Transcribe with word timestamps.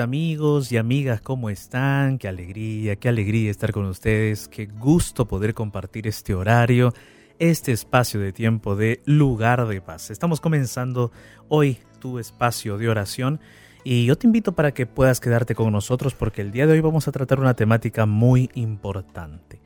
amigos 0.00 0.72
y 0.72 0.76
amigas, 0.76 1.20
¿cómo 1.20 1.50
están? 1.50 2.18
Qué 2.18 2.26
alegría, 2.26 2.96
qué 2.96 3.08
alegría 3.08 3.50
estar 3.50 3.72
con 3.72 3.84
ustedes, 3.84 4.48
qué 4.48 4.66
gusto 4.66 5.28
poder 5.28 5.54
compartir 5.54 6.06
este 6.06 6.34
horario, 6.34 6.92
este 7.38 7.72
espacio 7.72 8.18
de 8.18 8.32
tiempo 8.32 8.76
de 8.76 9.02
lugar 9.04 9.66
de 9.68 9.80
paz. 9.80 10.10
Estamos 10.10 10.40
comenzando 10.40 11.12
hoy 11.48 11.78
tu 12.00 12.18
espacio 12.18 12.78
de 12.78 12.88
oración 12.88 13.40
y 13.84 14.06
yo 14.06 14.16
te 14.16 14.26
invito 14.26 14.52
para 14.52 14.72
que 14.72 14.86
puedas 14.86 15.20
quedarte 15.20 15.54
con 15.54 15.72
nosotros 15.72 16.14
porque 16.14 16.42
el 16.42 16.50
día 16.50 16.66
de 16.66 16.72
hoy 16.72 16.80
vamos 16.80 17.06
a 17.06 17.12
tratar 17.12 17.38
una 17.38 17.54
temática 17.54 18.06
muy 18.06 18.50
importante. 18.54 19.60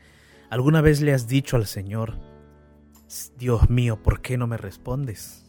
¿Alguna 0.50 0.80
vez 0.80 1.00
le 1.00 1.12
has 1.12 1.26
dicho 1.26 1.56
al 1.56 1.66
Señor, 1.66 2.18
Dios 3.38 3.70
mío, 3.70 4.02
¿por 4.02 4.20
qué 4.20 4.36
no 4.36 4.46
me 4.46 4.56
respondes? 4.56 5.44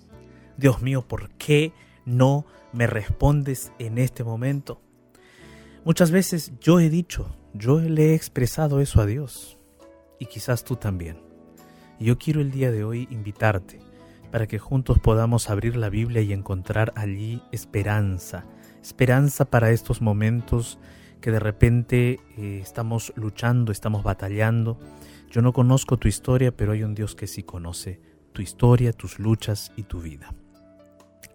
Dios 0.58 0.81
mío, 0.81 1.02
¿por 1.02 1.30
qué 1.31 1.73
no 2.06 2.45
me 2.45 2.45
respondes 2.80 3.72
en 3.80 3.98
este 3.98 4.23
momento? 4.23 4.81
Muchas 5.86 6.12
veces 6.12 6.52
yo 6.59 6.80
he 6.80 6.90
dicho, 6.90 7.36
yo 7.54 7.80
le 7.80 8.12
he 8.12 8.16
expresado 8.16 8.81
eso 8.81 9.02
a 9.02 9.06
Dios 9.06 9.58
y 10.20 10.26
quizás 10.26 10.64
tú 10.64 10.76
también. 10.76 11.18
Y 12.00 12.06
yo 12.06 12.18
quiero 12.18 12.42
el 12.42 12.52
día 12.52 12.72
de 12.72 12.84
hoy 12.84 13.08
invitarte 13.09 13.80
para 14.31 14.48
que 14.48 14.59
juntos 14.59 15.00
podamos 15.00 15.50
abrir 15.50 15.78
la 15.78 15.90
Biblia 15.90 16.22
y 16.22 16.34
encontrar 16.34 16.92
allí 16.96 17.42
esperanza, 17.52 18.46
esperanza 18.81 19.46
para 19.46 19.72
estos 19.72 20.02
momentos 20.02 20.80
que 21.22 21.31
de 21.31 21.40
repente 21.40 22.19
eh, 22.38 22.59
estamos 22.62 23.13
luchando, 23.16 23.72
estamos 23.72 24.03
batallando. 24.03 24.78
Yo 25.31 25.42
no 25.42 25.53
conozco 25.53 25.97
tu 25.97 26.07
historia, 26.07 26.56
pero 26.56 26.74
hay 26.74 26.84
un 26.84 26.96
Dios 26.96 27.16
que 27.16 27.28
sí 27.28 27.44
conoce 27.44 28.02
tu 28.34 28.42
historia, 28.42 28.92
tus 28.92 29.19
luchas 29.19 29.72
y 29.75 29.84
tu 29.84 30.02
vida. 30.02 30.34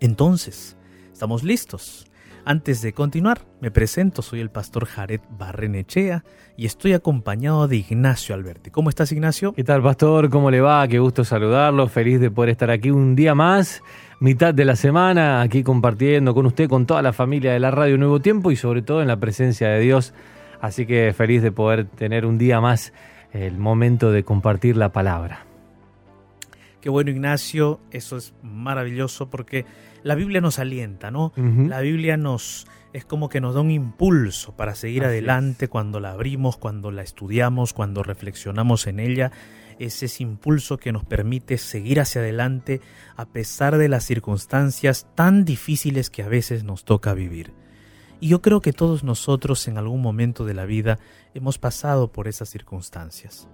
Entonces, 0.01 0.77
¿estamos 1.13 1.43
listos? 1.43 2.07
Antes 2.45 2.81
de 2.81 2.95
continuar, 2.95 3.43
me 3.61 3.71
presento, 3.71 4.23
soy 4.23 4.41
el 4.41 4.51
pastor 4.51 4.87
Jared 4.87 5.21
Barrenechea 5.31 6.25
y 6.57 6.65
estoy 6.65 6.95
acompañado 6.95 7.69
de 7.69 7.77
Ignacio 7.77 8.35
Alberti. 8.35 8.71
¿Cómo 8.71 8.89
estás, 8.89 9.13
Ignacio? 9.13 9.53
¿Qué 9.53 9.63
tal, 9.63 9.83
pastor? 9.83 10.31
¿Cómo 10.31 10.51
le 10.51 10.61
va? 10.61 10.89
Qué 10.89 10.99
gusto 10.99 11.23
saludarlo, 11.23 11.87
feliz 11.89 12.19
de 12.19 12.31
poder 12.31 12.51
estar 12.51 12.71
aquí 12.71 12.91
un 12.91 13.15
día 13.15 13.35
más, 13.35 13.83
mitad 14.21 14.55
de 14.55 14.65
la 14.65 14.75
semana, 14.75 15.43
aquí 15.43 15.63
compartiendo 15.63 16.35
con 16.35 16.47
usted, 16.47 16.69
con 16.69 16.87
toda 16.87 17.03
la 17.03 17.13
familia 17.13 17.53
de 17.53 17.61
la 17.61 17.71
Radio 17.71 17.99
Nuevo 17.99 18.21
Tiempo 18.21 18.51
y 18.51 18.57
sobre 18.57 18.81
todo 18.83 19.03
en 19.03 19.09
la 19.09 19.19
presencia 19.19 19.69
de 19.69 19.81
Dios. 19.81 20.15
Así 20.61 20.87
que 20.87 21.13
feliz 21.13 21.43
de 21.43 21.53
poder 21.53 21.85
tener 21.85 22.25
un 22.25 22.39
día 22.39 22.61
más 22.61 22.93
el 23.33 23.59
momento 23.59 24.11
de 24.13 24.25
compartir 24.25 24.77
la 24.77 24.93
palabra. 24.93 25.47
Qué 26.81 26.89
bueno, 26.89 27.11
Ignacio, 27.11 27.81
eso 27.91 28.17
es 28.17 28.33
maravilloso 28.43 29.29
porque 29.29 29.67
la 30.03 30.15
Biblia 30.15 30.41
nos 30.41 30.59
alienta, 30.59 31.11
¿no? 31.11 31.33
La 31.37 31.81
Biblia 31.81 32.17
nos 32.17 32.67
es 32.93 33.05
como 33.05 33.29
que 33.29 33.41
nos 33.41 33.55
da 33.55 33.61
un 33.61 33.71
impulso 33.71 34.57
para 34.57 34.75
seguir 34.75 35.05
adelante 35.05 35.69
cuando 35.69 36.01
la 36.01 36.11
abrimos, 36.11 36.57
cuando 36.57 36.91
la 36.91 37.03
estudiamos, 37.03 37.73
cuando 37.73 38.03
reflexionamos 38.03 38.87
en 38.87 38.99
ella. 38.99 39.31
Es 39.79 40.03
ese 40.03 40.25
impulso 40.25 40.77
que 40.77 40.93
nos 40.93 41.05
permite 41.05 41.57
seguir 41.57 42.01
hacia 42.01 42.21
adelante 42.21 42.81
a 43.17 43.27
pesar 43.27 43.79
de 43.79 43.89
las 43.89 44.05
circunstancias 44.05 45.07
tan 45.15 45.45
difíciles 45.45 46.11
que 46.11 46.23
a 46.23 46.29
veces 46.29 46.65
nos 46.65 46.85
toca 46.85 47.15
vivir. 47.15 47.53
Y 48.19 48.29
yo 48.29 48.43
creo 48.43 48.61
que 48.61 48.73
todos 48.73 49.05
nosotros 49.05 49.67
en 49.69 49.79
algún 49.79 50.03
momento 50.03 50.45
de 50.45 50.55
la 50.55 50.67
vida 50.67 50.99
hemos 51.33 51.59
pasado 51.59 52.13
por 52.13 52.29
esas 52.29 52.51
circunstancias. 52.51 53.49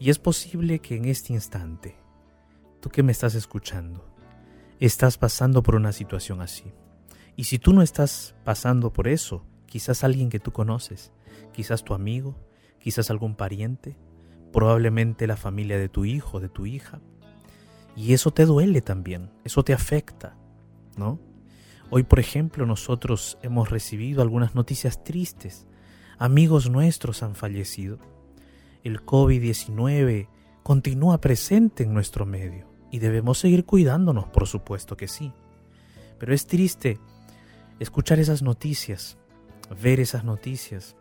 Y 0.00 0.10
es 0.10 0.18
posible 0.18 0.80
que 0.80 0.96
en 0.96 1.04
este 1.04 1.34
instante, 1.34 1.96
tú 2.80 2.88
que 2.88 3.04
me 3.04 3.12
estás 3.12 3.34
escuchando, 3.34 4.10
estás 4.86 5.18
pasando 5.18 5.62
por 5.62 5.74
una 5.74 5.92
situación 5.92 6.40
así. 6.40 6.72
Y 7.36 7.44
si 7.44 7.58
tú 7.58 7.72
no 7.72 7.82
estás 7.82 8.34
pasando 8.44 8.92
por 8.92 9.08
eso, 9.08 9.44
quizás 9.66 10.04
alguien 10.04 10.30
que 10.30 10.40
tú 10.40 10.52
conoces, 10.52 11.12
quizás 11.52 11.84
tu 11.84 11.94
amigo, 11.94 12.36
quizás 12.78 13.10
algún 13.10 13.34
pariente, 13.34 13.96
probablemente 14.52 15.26
la 15.26 15.36
familia 15.36 15.78
de 15.78 15.88
tu 15.88 16.04
hijo, 16.04 16.40
de 16.40 16.48
tu 16.48 16.66
hija. 16.66 17.00
Y 17.94 18.14
eso 18.14 18.30
te 18.30 18.46
duele 18.46 18.80
también, 18.80 19.30
eso 19.44 19.62
te 19.64 19.72
afecta, 19.74 20.36
¿no? 20.96 21.20
Hoy, 21.90 22.04
por 22.04 22.20
ejemplo, 22.20 22.66
nosotros 22.66 23.36
hemos 23.42 23.68
recibido 23.68 24.22
algunas 24.22 24.54
noticias 24.54 25.02
tristes. 25.02 25.66
Amigos 26.18 26.70
nuestros 26.70 27.22
han 27.22 27.34
fallecido. 27.34 27.98
El 28.84 29.04
COVID-19 29.04 30.28
continúa 30.62 31.20
presente 31.20 31.82
en 31.82 31.92
nuestro 31.92 32.26
medio. 32.26 32.69
Y 32.90 32.98
debemos 32.98 33.38
seguir 33.38 33.64
cuidándonos, 33.64 34.26
por 34.26 34.46
supuesto 34.46 34.96
que 34.96 35.08
sí. 35.08 35.32
Pero 36.18 36.34
es 36.34 36.46
triste 36.46 36.98
escuchar 37.78 38.18
esas 38.18 38.42
noticias, 38.42 39.16
ver 39.80 40.00
esas 40.00 40.24
noticias 40.24 40.96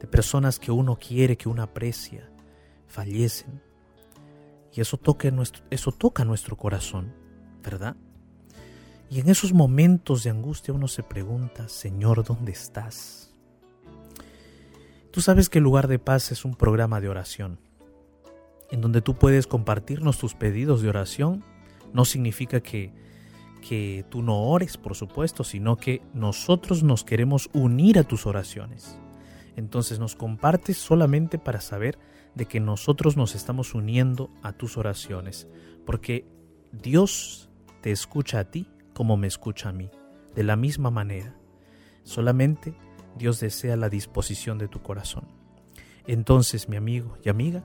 de 0.00 0.06
personas 0.06 0.58
que 0.58 0.70
uno 0.70 0.96
quiere, 0.96 1.36
que 1.36 1.48
uno 1.48 1.62
aprecia, 1.62 2.28
fallecen. 2.86 3.62
Y 4.74 4.80
eso 4.80 4.96
toca 4.96 5.30
nuestro, 5.30 5.64
eso 5.70 5.92
toca 5.92 6.24
nuestro 6.24 6.56
corazón, 6.56 7.14
¿verdad? 7.62 7.96
Y 9.10 9.20
en 9.20 9.30
esos 9.30 9.52
momentos 9.52 10.24
de 10.24 10.30
angustia 10.30 10.74
uno 10.74 10.86
se 10.86 11.02
pregunta, 11.02 11.68
Señor, 11.68 12.24
¿dónde 12.24 12.52
estás? 12.52 13.32
Tú 15.10 15.22
sabes 15.22 15.48
que 15.48 15.58
el 15.58 15.64
lugar 15.64 15.88
de 15.88 15.98
paz 15.98 16.30
es 16.30 16.44
un 16.44 16.54
programa 16.54 17.00
de 17.00 17.08
oración 17.08 17.58
en 18.70 18.80
donde 18.80 19.02
tú 19.02 19.14
puedes 19.14 19.46
compartirnos 19.46 20.18
tus 20.18 20.34
pedidos 20.34 20.82
de 20.82 20.88
oración. 20.88 21.44
No 21.92 22.04
significa 22.04 22.60
que, 22.60 22.92
que 23.66 24.04
tú 24.08 24.22
no 24.22 24.42
ores, 24.42 24.76
por 24.76 24.94
supuesto, 24.94 25.44
sino 25.44 25.76
que 25.76 26.02
nosotros 26.12 26.82
nos 26.82 27.04
queremos 27.04 27.50
unir 27.52 27.98
a 27.98 28.04
tus 28.04 28.26
oraciones. 28.26 28.98
Entonces 29.56 29.98
nos 29.98 30.14
compartes 30.14 30.76
solamente 30.76 31.38
para 31.38 31.60
saber 31.60 31.98
de 32.34 32.46
que 32.46 32.60
nosotros 32.60 33.16
nos 33.16 33.34
estamos 33.34 33.74
uniendo 33.74 34.30
a 34.42 34.52
tus 34.52 34.76
oraciones, 34.76 35.48
porque 35.84 36.24
Dios 36.70 37.48
te 37.80 37.90
escucha 37.90 38.40
a 38.40 38.50
ti 38.50 38.68
como 38.92 39.16
me 39.16 39.26
escucha 39.26 39.70
a 39.70 39.72
mí, 39.72 39.90
de 40.34 40.44
la 40.44 40.56
misma 40.56 40.90
manera. 40.90 41.36
Solamente 42.04 42.74
Dios 43.16 43.40
desea 43.40 43.76
la 43.76 43.88
disposición 43.88 44.58
de 44.58 44.68
tu 44.68 44.82
corazón. 44.82 45.24
Entonces, 46.06 46.68
mi 46.68 46.76
amigo 46.76 47.18
y 47.24 47.28
amiga, 47.28 47.64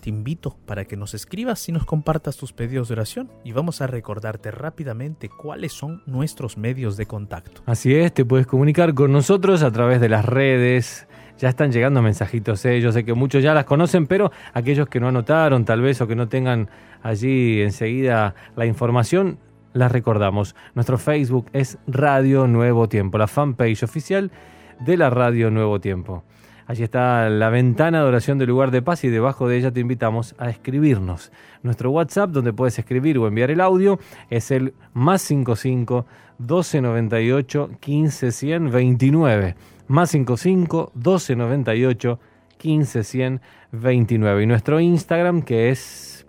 te 0.00 0.10
invito 0.10 0.56
para 0.66 0.84
que 0.84 0.96
nos 0.96 1.14
escribas 1.14 1.68
y 1.68 1.72
nos 1.72 1.84
compartas 1.84 2.36
tus 2.36 2.52
pedidos 2.52 2.88
de 2.88 2.94
oración 2.94 3.30
y 3.44 3.52
vamos 3.52 3.80
a 3.80 3.86
recordarte 3.86 4.50
rápidamente 4.50 5.28
cuáles 5.28 5.72
son 5.72 6.02
nuestros 6.06 6.56
medios 6.56 6.96
de 6.96 7.06
contacto. 7.06 7.62
Así 7.66 7.94
es, 7.94 8.12
te 8.12 8.24
puedes 8.24 8.46
comunicar 8.46 8.94
con 8.94 9.12
nosotros 9.12 9.62
a 9.62 9.70
través 9.70 10.00
de 10.00 10.08
las 10.08 10.24
redes. 10.24 11.06
Ya 11.38 11.48
están 11.48 11.70
llegando 11.70 12.02
mensajitos, 12.02 12.64
¿eh? 12.64 12.80
yo 12.80 12.90
sé 12.90 13.04
que 13.04 13.14
muchos 13.14 13.42
ya 13.42 13.54
las 13.54 13.64
conocen, 13.64 14.06
pero 14.06 14.32
aquellos 14.54 14.88
que 14.88 14.98
no 14.98 15.08
anotaron 15.08 15.64
tal 15.64 15.80
vez 15.80 16.00
o 16.00 16.06
que 16.08 16.16
no 16.16 16.28
tengan 16.28 16.68
allí 17.02 17.62
enseguida 17.62 18.34
la 18.56 18.66
información, 18.66 19.38
las 19.72 19.92
recordamos. 19.92 20.56
Nuestro 20.74 20.98
Facebook 20.98 21.46
es 21.52 21.78
Radio 21.86 22.46
Nuevo 22.46 22.88
Tiempo, 22.88 23.18
la 23.18 23.28
fanpage 23.28 23.82
oficial 23.84 24.32
de 24.80 24.96
la 24.96 25.10
Radio 25.10 25.50
Nuevo 25.50 25.80
Tiempo. 25.80 26.24
Allí 26.68 26.82
está 26.82 27.30
la 27.30 27.48
ventana 27.48 28.02
de 28.02 28.04
oración 28.04 28.36
del 28.36 28.50
lugar 28.50 28.70
de 28.70 28.82
paz 28.82 29.02
y 29.02 29.08
debajo 29.08 29.48
de 29.48 29.56
ella 29.56 29.70
te 29.70 29.80
invitamos 29.80 30.34
a 30.36 30.50
escribirnos. 30.50 31.32
Nuestro 31.62 31.90
WhatsApp, 31.90 32.28
donde 32.28 32.52
puedes 32.52 32.78
escribir 32.78 33.16
o 33.16 33.26
enviar 33.26 33.50
el 33.50 33.62
audio, 33.62 33.98
es 34.28 34.50
el 34.50 34.74
más 34.92 35.22
55 35.22 36.04
1298 36.38 37.70
15 37.80 38.32
100 38.32 38.70
29. 38.70 39.54
Más 39.86 40.10
55 40.10 40.92
1298 40.94 42.20
15 42.58 43.02
100 43.02 43.40
29. 43.72 44.42
Y 44.42 44.46
nuestro 44.46 44.78
Instagram, 44.78 45.40
que 45.40 45.70
es 45.70 46.26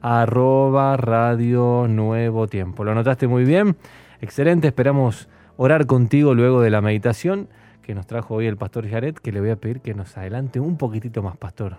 arroba 0.00 0.96
radio 0.98 1.88
nuevo 1.88 2.46
tiempo. 2.46 2.84
¿Lo 2.84 2.94
notaste 2.94 3.26
muy 3.26 3.42
bien? 3.42 3.76
Excelente, 4.20 4.68
esperamos 4.68 5.28
orar 5.56 5.86
contigo 5.86 6.32
luego 6.32 6.60
de 6.60 6.70
la 6.70 6.80
meditación 6.80 7.48
que 7.82 7.94
nos 7.94 8.06
trajo 8.06 8.34
hoy 8.34 8.46
el 8.46 8.56
pastor 8.56 8.88
Jared, 8.88 9.14
que 9.14 9.32
le 9.32 9.40
voy 9.40 9.50
a 9.50 9.56
pedir 9.56 9.80
que 9.80 9.94
nos 9.94 10.16
adelante 10.16 10.60
un 10.60 10.76
poquitito 10.76 11.22
más, 11.22 11.36
pastor. 11.36 11.78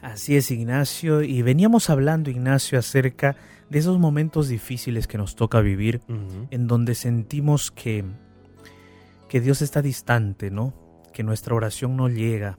Así 0.00 0.36
es, 0.36 0.50
Ignacio, 0.50 1.22
y 1.22 1.42
veníamos 1.42 1.88
hablando, 1.88 2.28
Ignacio, 2.28 2.78
acerca 2.78 3.36
de 3.70 3.78
esos 3.78 3.98
momentos 3.98 4.48
difíciles 4.48 5.06
que 5.06 5.16
nos 5.16 5.36
toca 5.36 5.60
vivir, 5.60 6.00
en 6.50 6.66
donde 6.66 6.94
sentimos 6.96 7.70
que, 7.70 8.04
que 9.28 9.40
Dios 9.40 9.62
está 9.62 9.80
distante, 9.80 10.50
¿no? 10.50 10.74
Que 11.12 11.22
nuestra 11.22 11.54
oración 11.54 11.96
no 11.96 12.08
llega 12.08 12.58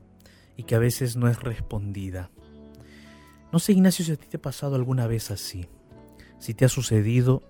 y 0.55 0.63
que 0.63 0.75
a 0.75 0.79
veces 0.79 1.17
no 1.17 1.27
es 1.27 1.41
respondida. 1.41 2.31
No 3.51 3.59
sé, 3.59 3.73
Ignacio, 3.73 4.05
si 4.05 4.13
a 4.13 4.15
ti 4.15 4.27
te 4.27 4.37
ha 4.37 4.41
pasado 4.41 4.75
alguna 4.75 5.05
vez 5.05 5.29
así, 5.29 5.67
si 6.39 6.53
te 6.53 6.65
ha 6.65 6.69
sucedido 6.69 7.43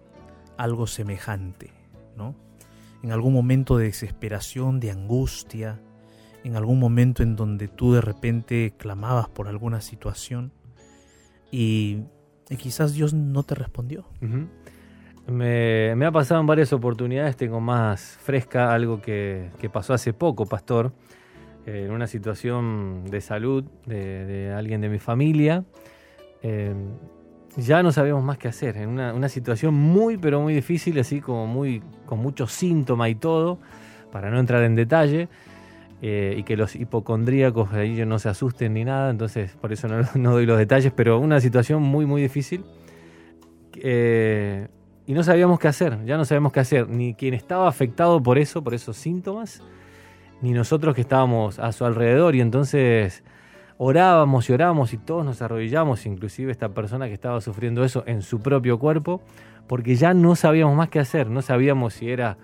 algo 0.58 0.88
semejante, 0.88 1.72
¿no? 2.18 2.36
En 3.04 3.12
algún 3.12 3.34
momento 3.34 3.78
de 3.78 3.86
desesperación, 3.86 4.80
de 4.80 4.92
angustia, 4.92 5.80
en 6.44 6.56
algún 6.56 6.80
momento 6.80 7.22
en 7.22 7.36
donde 7.36 7.68
tú 7.68 7.94
de 7.94 8.02
repente 8.02 8.74
clamabas 8.78 9.28
por 9.30 9.48
alguna 9.48 9.82
situación 9.82 10.52
y, 11.52 12.04
quizás 12.58 12.94
Dios 12.94 13.14
no 13.14 13.44
te 13.44 13.56
respondió. 13.56 14.06
me, 15.28 16.06
ha 16.06 16.12
pasado 16.12 16.40
en 16.40 16.48
varias 16.48 16.72
oportunidades, 16.72 17.36
tengo 17.36 17.60
más 17.60 18.18
fresca 18.22 18.74
algo 18.74 19.02
que, 19.02 19.52
pasó 19.72 19.94
hace 19.94 20.14
poco, 20.14 20.46
pastor, 20.46 20.94
en 21.66 21.92
una 21.92 22.08
situación 22.08 23.06
de 23.06 23.22
salud 23.22 23.66
de, 23.86 24.54
alguien 24.56 24.82
de 24.82 24.90
mi 24.90 25.00
familia. 25.00 25.66
Eh, 26.42 26.74
ya 27.58 27.84
no 27.84 27.92
sabíamos 27.92 28.24
más 28.24 28.38
qué 28.38 28.48
hacer, 28.48 28.78
en 28.78 28.90
una, 28.90 29.30
situación 29.30 29.74
muy 29.74 30.18
pero 30.18 30.42
muy 30.42 30.54
difícil, 30.54 31.00
así 31.00 31.22
como 31.22 31.46
muy 31.48 31.82
con 32.06 32.20
muchos 32.20 32.52
síntomas 32.52 33.10
y 33.10 33.16
todo, 33.16 33.60
para 34.12 34.30
no 34.32 34.40
entrar 34.40 34.64
en 34.64 34.76
detalle, 34.76 35.30
eh, 36.02 36.36
y 36.38 36.44
que 36.44 36.58
los 36.58 36.76
hipocondríacos 36.76 37.72
ahí 37.74 38.06
no 38.06 38.20
se 38.20 38.30
asusten 38.30 38.74
ni 38.74 38.84
nada, 38.84 39.10
entonces 39.10 39.52
por 39.62 39.72
eso 39.72 39.88
no, 40.16 40.32
doy 40.32 40.46
los 40.46 40.58
detalles, 40.58 40.92
pero 40.96 41.20
una 41.20 41.40
situación 41.40 41.82
muy 41.82 42.06
muy 42.06 42.22
difícil. 42.22 42.64
Eh, 43.76 44.68
y 45.06 45.14
no 45.14 45.24
sabíamos 45.24 45.60
qué 45.60 45.68
hacer, 45.68 46.06
ya 46.06 46.18
no 46.18 46.26
sabíamos 46.26 46.54
qué 46.54 46.62
hacer, 46.62 46.88
ni 46.88 47.14
quien 47.14 47.34
estaba 47.34 47.68
afectado 47.68 48.24
por 48.24 48.38
eso, 48.38 48.64
por 48.64 48.74
esos 48.74 48.96
síntomas, 48.96 49.62
ni 50.42 50.54
nosotros 50.54 50.96
que 50.96 51.02
estábamos 51.02 51.60
a 51.60 51.72
su 51.72 51.84
alrededor, 51.86 52.36
y 52.36 52.42
entonces 52.42 53.24
orábamos 53.84 54.50
y 54.50 54.54
orábamos 54.54 54.94
y 54.94 54.98
todos 54.98 55.26
nos 55.26 55.42
arrodillamos, 55.42 56.06
inclusive 56.06 56.54
esta 56.54 56.70
persona 56.70 57.08
que 57.08 57.14
estaba 57.14 57.42
sufriendo 57.42 57.84
eso 57.84 58.04
en 58.08 58.22
su 58.22 58.40
propio 58.40 58.80
cuerpo, 58.80 59.22
porque 59.68 59.96
ya 59.96 60.14
no 60.14 60.36
sabíamos 60.36 60.76
más 60.78 60.88
qué 60.88 61.00
hacer, 61.00 61.30
no 61.30 61.42
sabíamos 61.42 61.94
si 61.94 62.10
era, 62.10 62.38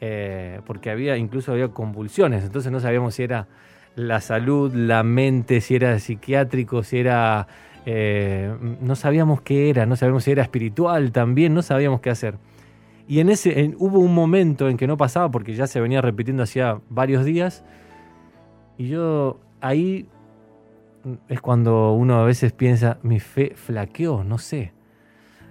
eh, 0.00 0.62
porque 0.64 0.90
había, 0.90 1.18
incluso 1.18 1.52
había 1.52 1.68
convulsiones, 1.68 2.42
entonces 2.42 2.72
no 2.72 2.80
sabíamos 2.80 3.14
si 3.14 3.22
era 3.22 3.48
la 3.96 4.22
salud, 4.22 4.72
la 4.74 5.02
mente, 5.02 5.60
si 5.60 5.74
era 5.74 5.98
psiquiátrico, 5.98 6.82
si 6.82 6.98
era... 6.98 7.46
Eh, 7.84 8.54
no 8.80 8.96
sabíamos 8.96 9.40
qué 9.42 9.70
era, 9.70 9.86
no 9.86 9.96
sabíamos 9.96 10.24
si 10.24 10.30
era 10.30 10.42
espiritual 10.42 11.12
también, 11.12 11.52
no 11.54 11.62
sabíamos 11.62 12.00
qué 12.00 12.10
hacer. 12.10 12.36
Y 13.06 13.20
en 13.20 13.30
ese 13.30 13.74
hubo 13.78 13.98
un 13.98 14.14
momento 14.14 14.68
en 14.68 14.76
que 14.76 14.86
no 14.86 14.96
pasaba 14.96 15.30
porque 15.30 15.54
ya 15.54 15.66
se 15.66 15.80
venía 15.80 16.02
repitiendo 16.02 16.42
hacía 16.42 16.80
varios 16.90 17.24
días. 17.24 17.64
Y 18.76 18.88
yo 18.88 19.40
ahí 19.60 20.06
es 21.28 21.40
cuando 21.40 21.92
uno 21.92 22.20
a 22.20 22.24
veces 22.24 22.52
piensa, 22.52 22.98
mi 23.02 23.20
fe 23.20 23.52
flaqueó, 23.54 24.24
no 24.24 24.38
sé. 24.38 24.72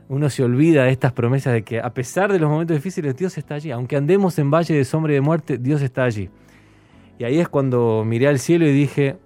Uno 0.09 0.29
se 0.29 0.43
olvida 0.43 0.83
de 0.83 0.91
estas 0.91 1.11
promesas 1.11 1.53
de 1.53 1.63
que 1.63 1.79
a 1.79 1.93
pesar 1.93 2.31
de 2.31 2.39
los 2.39 2.49
momentos 2.49 2.75
difíciles, 2.75 3.15
Dios 3.15 3.37
está 3.37 3.55
allí. 3.55 3.71
Aunque 3.71 3.97
andemos 3.97 4.39
en 4.39 4.49
valle 4.49 4.75
de 4.75 4.85
sombra 4.85 5.11
y 5.11 5.15
de 5.15 5.21
muerte, 5.21 5.57
Dios 5.57 5.81
está 5.81 6.03
allí. 6.03 6.29
Y 7.19 7.23
ahí 7.23 7.39
es 7.39 7.49
cuando 7.49 8.03
miré 8.05 8.27
al 8.27 8.39
cielo 8.39 8.65
y 8.67 8.71
dije, 8.71 9.17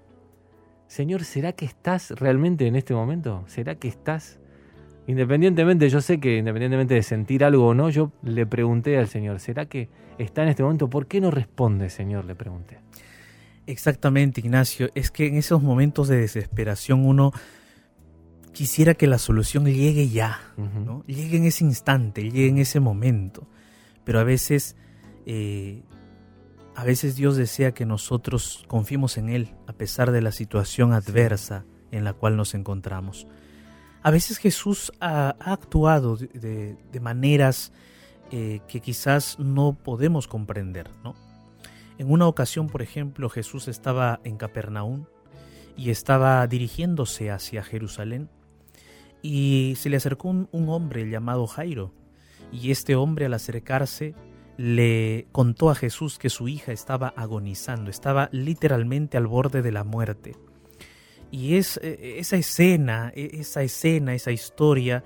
Señor, 0.88 1.24
¿será 1.24 1.54
que 1.54 1.66
estás 1.66 2.12
realmente 2.12 2.68
en 2.68 2.76
este 2.76 2.94
momento? 2.94 3.44
¿Será 3.48 3.76
que 3.76 3.88
estás? 3.88 4.40
Independientemente, 5.08 5.90
yo 5.90 6.02
sé 6.02 6.20
que 6.20 6.38
independientemente 6.38 6.94
de 6.94 7.04
sentir 7.04 7.44
algo 7.44 7.68
o 7.68 7.74
no, 7.74 7.90
yo 7.90 8.12
le 8.24 8.46
pregunté 8.46 8.98
al 8.98 9.08
Señor, 9.08 9.40
¿será 9.40 9.66
que 9.66 9.90
está 10.18 10.44
en 10.44 10.50
este 10.50 10.64
momento? 10.64 10.90
¿Por 10.90 11.08
qué 11.08 11.20
no 11.22 11.32
responde, 11.32 11.90
Señor? 11.90 12.26
Le 12.26 12.36
pregunté. 12.36 12.80
Exactamente, 13.72 14.42
Ignacio. 14.42 14.90
Es 14.96 15.12
que 15.12 15.28
en 15.28 15.38
esos 15.38 15.64
momentos 15.64 16.10
de 16.10 16.18
desesperación 16.18 17.06
uno 17.06 17.32
quisiera 18.52 18.96
que 18.96 19.08
la 19.08 19.18
solución 19.18 19.64
llegue 19.64 20.10
ya, 20.10 20.42
¿no? 20.58 21.06
Llegue 21.08 21.38
en 21.38 21.46
ese 21.46 21.64
instante, 21.64 22.22
llegue 22.22 22.50
en 22.50 22.58
ese 22.58 22.82
momento. 22.82 23.48
Pero 24.04 24.20
a 24.20 24.26
veces, 24.26 24.76
eh, 25.26 25.84
a 26.76 26.84
veces 26.84 27.16
Dios 27.16 27.38
desea 27.38 27.72
que 27.72 27.86
nosotros 27.86 28.66
confiemos 28.68 29.18
en 29.18 29.30
Él 29.30 29.56
a 29.68 29.74
pesar 29.74 30.12
de 30.12 30.22
la 30.22 30.34
situación 30.34 30.92
adversa 30.92 31.64
en 31.92 32.04
la 32.04 32.12
cual 32.12 32.36
nos 32.36 32.54
encontramos. 32.56 33.26
A 34.04 34.12
veces 34.12 34.38
Jesús 34.38 34.92
ha, 35.00 35.38
actuado 35.40 36.18
de, 36.18 36.76
maneras 37.00 37.72
eh, 38.32 38.60
que 38.68 38.82
quizás 38.82 39.40
no 39.40 39.78
podemos 39.82 40.28
comprender, 40.28 40.90
¿no? 41.06 41.31
En 42.02 42.12
una 42.12 42.28
ocasión, 42.28 42.66
por 42.66 42.82
ejemplo, 42.82 43.30
Jesús 43.30 43.68
estaba 43.68 44.22
en 44.24 44.38
Capernaum 44.38 45.06
y 45.78 45.92
estaba 45.92 46.48
dirigiéndose 46.48 47.30
hacia 47.30 47.62
Jerusalén 47.62 48.28
y 49.22 49.76
se 49.78 49.92
le 49.92 49.98
acercó 49.98 50.30
un, 50.30 50.48
hombre 50.52 51.08
llamado 51.08 51.46
Jairo 51.46 51.94
y 52.52 52.72
este 52.72 52.96
hombre 52.96 53.28
al 53.28 53.36
acercarse 53.36 54.16
le 54.58 55.28
contó 55.32 55.70
a 55.70 55.76
Jesús 55.76 56.18
que 56.18 56.32
su 56.32 56.48
hija 56.48 56.72
estaba 56.72 57.14
agonizando, 57.16 57.92
estaba 57.92 58.30
literalmente 58.32 59.16
al 59.16 59.28
borde 59.28 59.62
de 59.62 59.72
la 59.72 59.84
muerte. 59.84 60.36
Y 61.30 61.58
es 61.58 61.80
e, 61.84 62.18
esa 62.18 62.36
escena, 62.36 63.14
e, 63.16 63.30
esa 63.42 63.62
escena, 63.62 64.16
esa 64.16 64.32
historia 64.32 65.04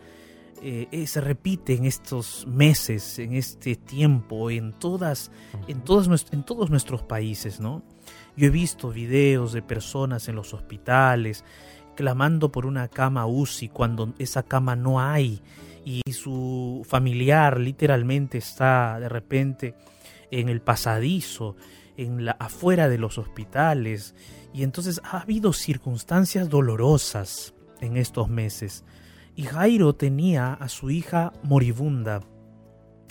eh, 0.67 0.87
eh, 0.91 1.05
se 1.05 1.21
repite 1.21 1.75
en 1.75 1.85
estos 1.85 2.47
meses, 2.47 3.19
en 3.19 3.35
este 3.35 3.75
tiempo, 3.75 4.49
en 4.49 4.73
todas, 4.73 5.29
en 5.67 5.81
todos, 5.81 6.25
en 6.31 6.41
todos 6.41 6.71
nuestros 6.71 7.03
países, 7.03 7.59
¿no? 7.59 7.83
Yo 8.35 8.47
he 8.47 8.49
visto 8.49 8.89
videos 8.89 9.53
de 9.53 9.61
personas 9.61 10.27
en 10.27 10.35
los 10.35 10.55
hospitales 10.55 11.43
clamando 11.95 12.51
por 12.51 12.65
una 12.65 12.87
cama 12.87 13.27
UCI 13.27 13.69
cuando 13.69 14.15
esa 14.17 14.41
cama 14.41 14.75
no 14.75 14.99
hay 14.99 15.39
y 15.85 16.01
su 16.11 16.83
familiar 16.89 17.59
literalmente 17.59 18.39
está 18.39 18.99
de 18.99 19.07
repente 19.07 19.75
en 20.31 20.49
el 20.49 20.61
pasadizo, 20.61 21.55
en 21.95 22.25
la 22.25 22.31
afuera 22.39 22.89
de 22.89 22.97
los 22.97 23.19
hospitales. 23.19 24.15
Y 24.51 24.63
entonces 24.63 24.99
ha 25.03 25.19
habido 25.19 25.53
circunstancias 25.53 26.49
dolorosas 26.49 27.53
en 27.81 27.97
estos 27.97 28.29
meses 28.29 28.83
y 29.35 29.43
Jairo 29.43 29.93
tenía 29.93 30.53
a 30.53 30.69
su 30.69 30.89
hija 30.89 31.33
moribunda 31.43 32.21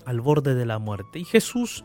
al 0.05 0.21
borde 0.21 0.55
de 0.55 0.67
la 0.67 0.79
muerte. 0.79 1.19
Y 1.19 1.25
Jesús 1.25 1.85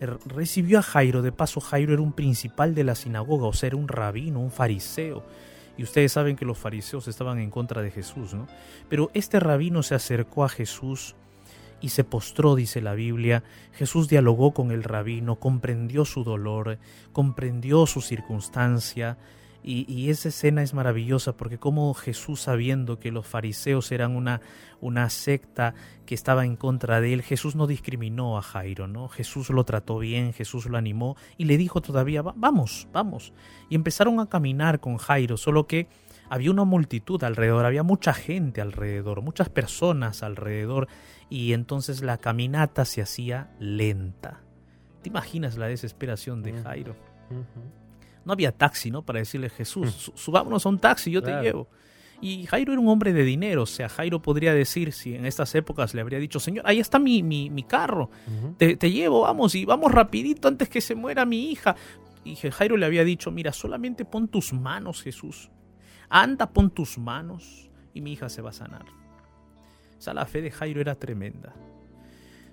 er, 0.00 0.18
recibió 0.26 0.78
a 0.78 0.82
Jairo. 0.82 1.22
De 1.22 1.32
paso, 1.32 1.60
Jairo 1.60 1.92
era 1.92 2.02
un 2.02 2.12
principal 2.12 2.74
de 2.74 2.84
la 2.84 2.94
sinagoga, 2.94 3.46
o 3.46 3.52
sea, 3.52 3.68
era 3.68 3.76
un 3.76 3.88
rabino, 3.88 4.40
un 4.40 4.50
fariseo. 4.50 5.24
Y 5.76 5.82
ustedes 5.82 6.12
saben 6.12 6.36
que 6.36 6.44
los 6.44 6.58
fariseos 6.58 7.08
estaban 7.08 7.38
en 7.38 7.50
contra 7.50 7.82
de 7.82 7.90
Jesús, 7.90 8.34
¿no? 8.34 8.46
Pero 8.88 9.10
este 9.14 9.40
rabino 9.40 9.82
se 9.82 9.94
acercó 9.94 10.44
a 10.44 10.48
Jesús 10.48 11.14
y 11.80 11.88
se 11.88 12.04
postró, 12.04 12.54
dice 12.54 12.80
la 12.80 12.94
Biblia. 12.94 13.42
Jesús 13.72 14.08
dialogó 14.08 14.52
con 14.52 14.70
el 14.70 14.84
rabino, 14.84 15.36
comprendió 15.36 16.04
su 16.04 16.24
dolor, 16.24 16.78
comprendió 17.12 17.86
su 17.86 18.00
circunstancia 18.00 19.18
y, 19.64 20.10
esa 20.10 20.28
escena 20.28 20.62
es 20.62 20.74
maravillosa 20.74 21.36
porque 21.36 21.58
como 21.58 21.94
Jesús 21.94 22.42
sabiendo 22.42 22.98
que 22.98 23.12
los 23.12 23.26
fariseos 23.26 23.92
eran 23.92 24.16
una, 24.16 24.40
una 24.80 25.08
secta 25.08 25.74
que 26.04 26.14
estaba 26.14 26.44
en 26.44 26.56
contra 26.56 27.00
de 27.00 27.12
él, 27.12 27.22
Jesús 27.22 27.54
no 27.54 27.66
discriminó 27.66 28.38
a 28.38 28.42
Jairo, 28.42 28.88
¿no? 28.88 29.08
Jesús 29.08 29.50
lo 29.50 29.64
trató 29.64 29.98
bien, 29.98 30.32
Jesús 30.32 30.66
lo 30.66 30.76
animó 30.76 31.16
y 31.36 31.44
le 31.44 31.56
dijo 31.56 31.80
todavía, 31.80 32.22
vamos, 32.22 32.88
vamos. 32.92 33.32
Y 33.68 33.76
empezaron 33.76 34.18
a 34.18 34.26
caminar 34.26 34.80
con 34.80 34.96
Jairo, 34.96 35.36
solo 35.36 35.66
que 35.66 35.86
había 36.28 36.50
una 36.50 36.64
multitud 36.64 37.22
alrededor, 37.22 37.64
había 37.64 37.82
mucha 37.82 38.14
gente 38.14 38.60
alrededor, 38.60 39.22
muchas 39.22 39.48
personas 39.48 40.22
alrededor 40.22 40.88
y 41.28 41.52
entonces 41.52 42.02
la 42.02 42.18
caminata 42.18 42.84
se 42.84 43.02
hacía 43.02 43.50
lenta. 43.60 44.40
¿Te 45.02 45.08
imaginas 45.08 45.56
la 45.56 45.66
desesperación 45.66 46.42
de 46.42 46.54
Jairo? 46.62 46.96
No 48.24 48.32
había 48.32 48.52
taxi, 48.52 48.90
¿no? 48.90 49.02
Para 49.02 49.18
decirle, 49.18 49.50
Jesús, 49.50 50.12
subámonos 50.14 50.64
a 50.66 50.68
un 50.68 50.78
taxi, 50.78 51.10
yo 51.10 51.22
te 51.22 51.32
llevo. 51.40 51.68
Y 52.20 52.46
Jairo 52.46 52.72
era 52.72 52.80
un 52.80 52.88
hombre 52.88 53.12
de 53.12 53.24
dinero, 53.24 53.62
o 53.62 53.66
sea, 53.66 53.88
Jairo 53.88 54.22
podría 54.22 54.54
decir, 54.54 54.92
si 54.92 55.16
en 55.16 55.26
estas 55.26 55.52
épocas 55.56 55.92
le 55.92 56.00
habría 56.00 56.20
dicho, 56.20 56.38
Señor, 56.38 56.64
ahí 56.68 56.78
está 56.78 57.00
mi, 57.00 57.20
mi, 57.22 57.62
carro, 57.64 58.10
te, 58.58 58.76
te, 58.76 58.92
llevo, 58.92 59.22
vamos, 59.22 59.56
y 59.56 59.64
vamos 59.64 59.90
rapidito 59.90 60.46
antes 60.46 60.68
que 60.68 60.80
se 60.80 60.94
muera 60.94 61.26
mi 61.26 61.50
hija. 61.50 61.74
Y 62.24 62.36
Jairo 62.36 62.76
le 62.76 62.86
había 62.86 63.02
dicho, 63.02 63.32
mira, 63.32 63.52
solamente 63.52 64.04
pon 64.04 64.28
tus 64.28 64.52
manos, 64.52 65.02
Jesús. 65.02 65.50
Anda, 66.08 66.52
pon 66.52 66.70
tus 66.70 66.98
manos 66.98 67.70
y 67.94 68.00
mi 68.00 68.12
hija 68.12 68.28
se 68.28 68.42
va 68.42 68.50
a 68.50 68.52
sanar. 68.52 68.84
O 69.98 70.00
sea, 70.00 70.14
la 70.14 70.26
fe 70.26 70.42
de 70.42 70.50
Jairo 70.50 70.80
era 70.80 70.94
tremenda. 70.94 71.54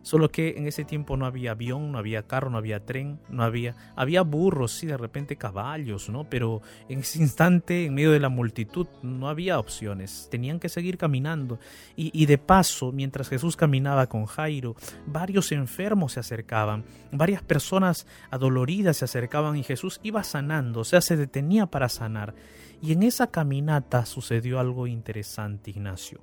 Solo 0.01 0.29
que 0.31 0.55
en 0.57 0.67
ese 0.67 0.85
tiempo 0.85 1.17
no 1.17 1.25
había 1.25 1.51
avión, 1.51 1.91
no 1.91 1.97
había 1.97 2.23
carro, 2.23 2.49
no 2.49 2.57
había 2.57 2.85
tren, 2.85 3.19
no 3.29 3.43
había... 3.43 3.75
Había 3.95 4.21
burros, 4.21 4.71
sí, 4.71 4.87
de 4.87 4.97
repente 4.97 5.35
caballos, 5.35 6.09
¿no? 6.09 6.29
Pero 6.29 6.61
en 6.87 6.99
ese 6.99 7.19
instante, 7.19 7.85
en 7.85 7.93
medio 7.93 8.11
de 8.11 8.19
la 8.19 8.29
multitud, 8.29 8.87
no 9.03 9.27
había 9.27 9.59
opciones. 9.59 10.27
Tenían 10.31 10.59
que 10.59 10.69
seguir 10.69 10.97
caminando. 10.97 11.59
Y, 11.95 12.11
y 12.13 12.25
de 12.25 12.37
paso, 12.37 12.91
mientras 12.91 13.29
Jesús 13.29 13.55
caminaba 13.55 14.07
con 14.07 14.25
Jairo, 14.25 14.75
varios 15.05 15.51
enfermos 15.51 16.13
se 16.13 16.19
acercaban, 16.19 16.85
varias 17.11 17.43
personas 17.43 18.07
adoloridas 18.31 18.97
se 18.97 19.05
acercaban 19.05 19.57
y 19.57 19.63
Jesús 19.63 19.99
iba 20.03 20.23
sanando, 20.23 20.81
o 20.81 20.85
sea, 20.85 21.01
se 21.01 21.17
detenía 21.17 21.65
para 21.65 21.89
sanar. 21.89 22.33
Y 22.81 22.93
en 22.93 23.03
esa 23.03 23.27
caminata 23.27 24.05
sucedió 24.05 24.59
algo 24.59 24.87
interesante, 24.87 25.71
Ignacio. 25.71 26.21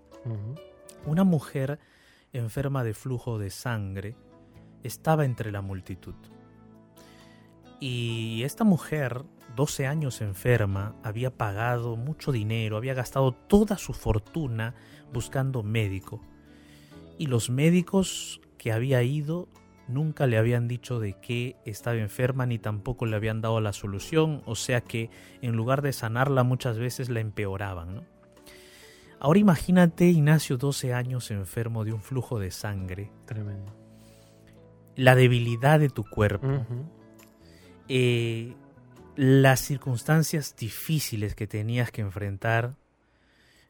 Una 1.04 1.24
mujer 1.24 1.78
enferma 2.38 2.84
de 2.84 2.94
flujo 2.94 3.38
de 3.38 3.50
sangre, 3.50 4.16
estaba 4.82 5.24
entre 5.24 5.52
la 5.52 5.62
multitud. 5.62 6.14
Y 7.80 8.42
esta 8.44 8.64
mujer, 8.64 9.22
12 9.54 9.86
años 9.86 10.20
enferma, 10.20 10.94
había 11.02 11.30
pagado 11.30 11.96
mucho 11.96 12.32
dinero, 12.32 12.76
había 12.76 12.94
gastado 12.94 13.32
toda 13.32 13.76
su 13.76 13.92
fortuna 13.92 14.74
buscando 15.12 15.62
médico. 15.62 16.20
Y 17.18 17.26
los 17.26 17.50
médicos 17.50 18.40
que 18.58 18.72
había 18.72 19.02
ido 19.02 19.48
nunca 19.88 20.26
le 20.26 20.38
habían 20.38 20.68
dicho 20.68 20.98
de 21.00 21.14
qué 21.14 21.56
estaba 21.64 21.96
enferma 21.96 22.46
ni 22.46 22.58
tampoco 22.58 23.06
le 23.06 23.16
habían 23.16 23.40
dado 23.40 23.60
la 23.60 23.72
solución, 23.72 24.42
o 24.46 24.54
sea 24.54 24.80
que 24.80 25.10
en 25.42 25.54
lugar 25.54 25.82
de 25.82 25.92
sanarla 25.92 26.42
muchas 26.42 26.78
veces 26.78 27.08
la 27.08 27.20
empeoraban. 27.20 28.06
Ahora 29.18 29.38
imagínate 29.38 30.06
Ignacio 30.06 30.56
12 30.56 30.92
años 30.92 31.30
enfermo 31.30 31.84
de 31.84 31.92
un 31.92 32.02
flujo 32.02 32.38
de 32.38 32.50
sangre. 32.50 33.10
Tremendo. 33.24 33.74
La 34.94 35.14
debilidad 35.14 35.80
de 35.80 35.88
tu 35.88 36.04
cuerpo. 36.04 36.48
Eh, 37.88 38.54
las 39.16 39.60
circunstancias 39.60 40.54
difíciles 40.56 41.34
que 41.34 41.46
tenías 41.46 41.90
que 41.90 42.02
enfrentar, 42.02 42.74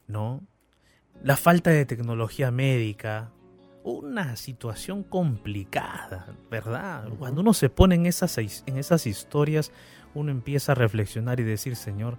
¿no? 0.07 0.41
La 1.23 1.37
falta 1.37 1.69
de 1.71 1.85
tecnología 1.85 2.51
médica, 2.51 3.31
una 3.83 4.35
situación 4.35 5.03
complicada, 5.03 6.35
¿verdad? 6.51 7.07
Cuando 7.17 7.41
uno 7.41 7.53
se 7.53 7.69
pone 7.69 7.95
en 7.95 8.05
esas, 8.05 8.37
en 8.37 8.77
esas 8.77 9.07
historias, 9.07 9.71
uno 10.13 10.31
empieza 10.31 10.73
a 10.73 10.75
reflexionar 10.75 11.39
y 11.39 11.43
decir, 11.43 11.75
Señor, 11.75 12.17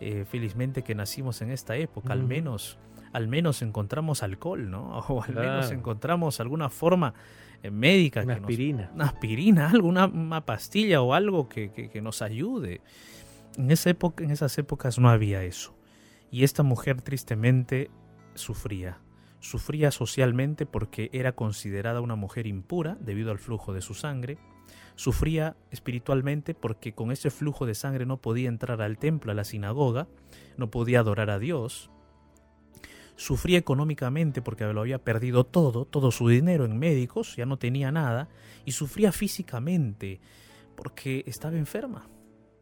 eh, 0.00 0.24
felizmente 0.28 0.82
que 0.82 0.94
nacimos 0.94 1.40
en 1.42 1.50
esta 1.50 1.76
época, 1.76 2.12
al 2.12 2.24
menos 2.24 2.78
al 3.14 3.28
menos 3.28 3.62
encontramos 3.62 4.24
alcohol, 4.24 4.70
¿no? 4.70 4.98
O 5.08 5.22
al 5.22 5.34
menos 5.34 5.70
encontramos 5.70 6.40
alguna 6.40 6.68
forma 6.68 7.14
eh, 7.62 7.70
médica. 7.70 8.22
Una 8.22 8.34
aspirina. 8.34 8.90
una 8.92 9.04
aspirina, 9.04 9.70
alguna 9.72 10.06
una 10.06 10.44
pastilla 10.44 11.00
o 11.00 11.14
algo 11.14 11.48
que, 11.48 11.70
que, 11.70 12.02
nos 12.02 12.22
ayude. 12.22 12.80
En, 13.56 13.70
esa 13.70 13.90
época, 13.90 14.24
en 14.24 14.32
esas 14.32 14.58
épocas 14.58 14.98
no 14.98 15.08
había 15.08 15.44
eso. 15.44 15.76
Y 16.30 16.42
esta 16.42 16.64
mujer 16.64 17.02
tristemente 17.02 17.88
sufría. 18.34 18.98
Sufría 19.38 19.92
socialmente 19.92 20.66
porque 20.66 21.08
era 21.12 21.32
considerada 21.32 22.00
una 22.00 22.16
mujer 22.16 22.48
impura 22.48 22.96
debido 23.00 23.30
al 23.30 23.38
flujo 23.38 23.72
de 23.72 23.80
su 23.80 23.94
sangre 23.94 24.38
Sufría 24.96 25.56
espiritualmente 25.70 26.54
porque 26.54 26.94
con 26.94 27.10
ese 27.10 27.30
flujo 27.30 27.66
de 27.66 27.74
sangre 27.74 28.06
no 28.06 28.20
podía 28.20 28.48
entrar 28.48 28.80
al 28.80 28.98
templo, 28.98 29.32
a 29.32 29.34
la 29.34 29.44
sinagoga, 29.44 30.06
no 30.56 30.70
podía 30.70 31.00
adorar 31.00 31.30
a 31.30 31.38
Dios. 31.38 31.90
Sufría 33.16 33.58
económicamente 33.58 34.42
porque 34.42 34.64
lo 34.64 34.80
había 34.80 35.02
perdido 35.02 35.44
todo, 35.44 35.84
todo 35.84 36.10
su 36.10 36.28
dinero 36.28 36.64
en 36.64 36.78
médicos, 36.78 37.36
ya 37.36 37.46
no 37.46 37.58
tenía 37.58 37.92
nada. 37.92 38.28
Y 38.64 38.72
sufría 38.72 39.12
físicamente 39.12 40.20
porque 40.76 41.24
estaba 41.26 41.56
enferma, 41.56 42.08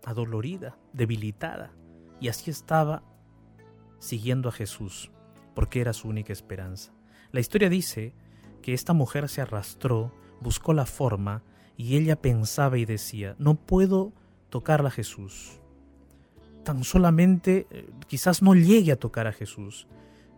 adolorida, 0.04 0.78
debilitada. 0.92 1.73
Y 2.21 2.28
así 2.28 2.50
estaba 2.50 3.02
siguiendo 3.99 4.49
a 4.49 4.52
Jesús, 4.52 5.11
porque 5.54 5.80
era 5.80 5.92
su 5.92 6.09
única 6.09 6.32
esperanza. 6.32 6.92
La 7.30 7.40
historia 7.40 7.68
dice 7.68 8.14
que 8.62 8.75
esta 8.75 8.92
mujer 8.92 9.28
se 9.28 9.40
arrastró, 9.40 10.14
buscó 10.40 10.73
la 10.75 10.87
forma 10.87 11.42
y 11.76 11.97
ella 11.97 12.21
pensaba 12.21 12.79
y 12.79 12.85
decía, 12.85 13.35
no 13.38 13.55
puedo 13.55 14.12
tocarla 14.50 14.88
a 14.88 14.93
Jesús. 14.93 15.61
Tan 16.64 16.85
solamente, 16.85 17.67
eh, 17.71 17.91
quizás 18.07 18.43
no 18.43 18.55
llegue 18.55 18.93
a 18.93 18.99
tocar 18.99 19.26
a 19.26 19.33
Jesús, 19.33 19.88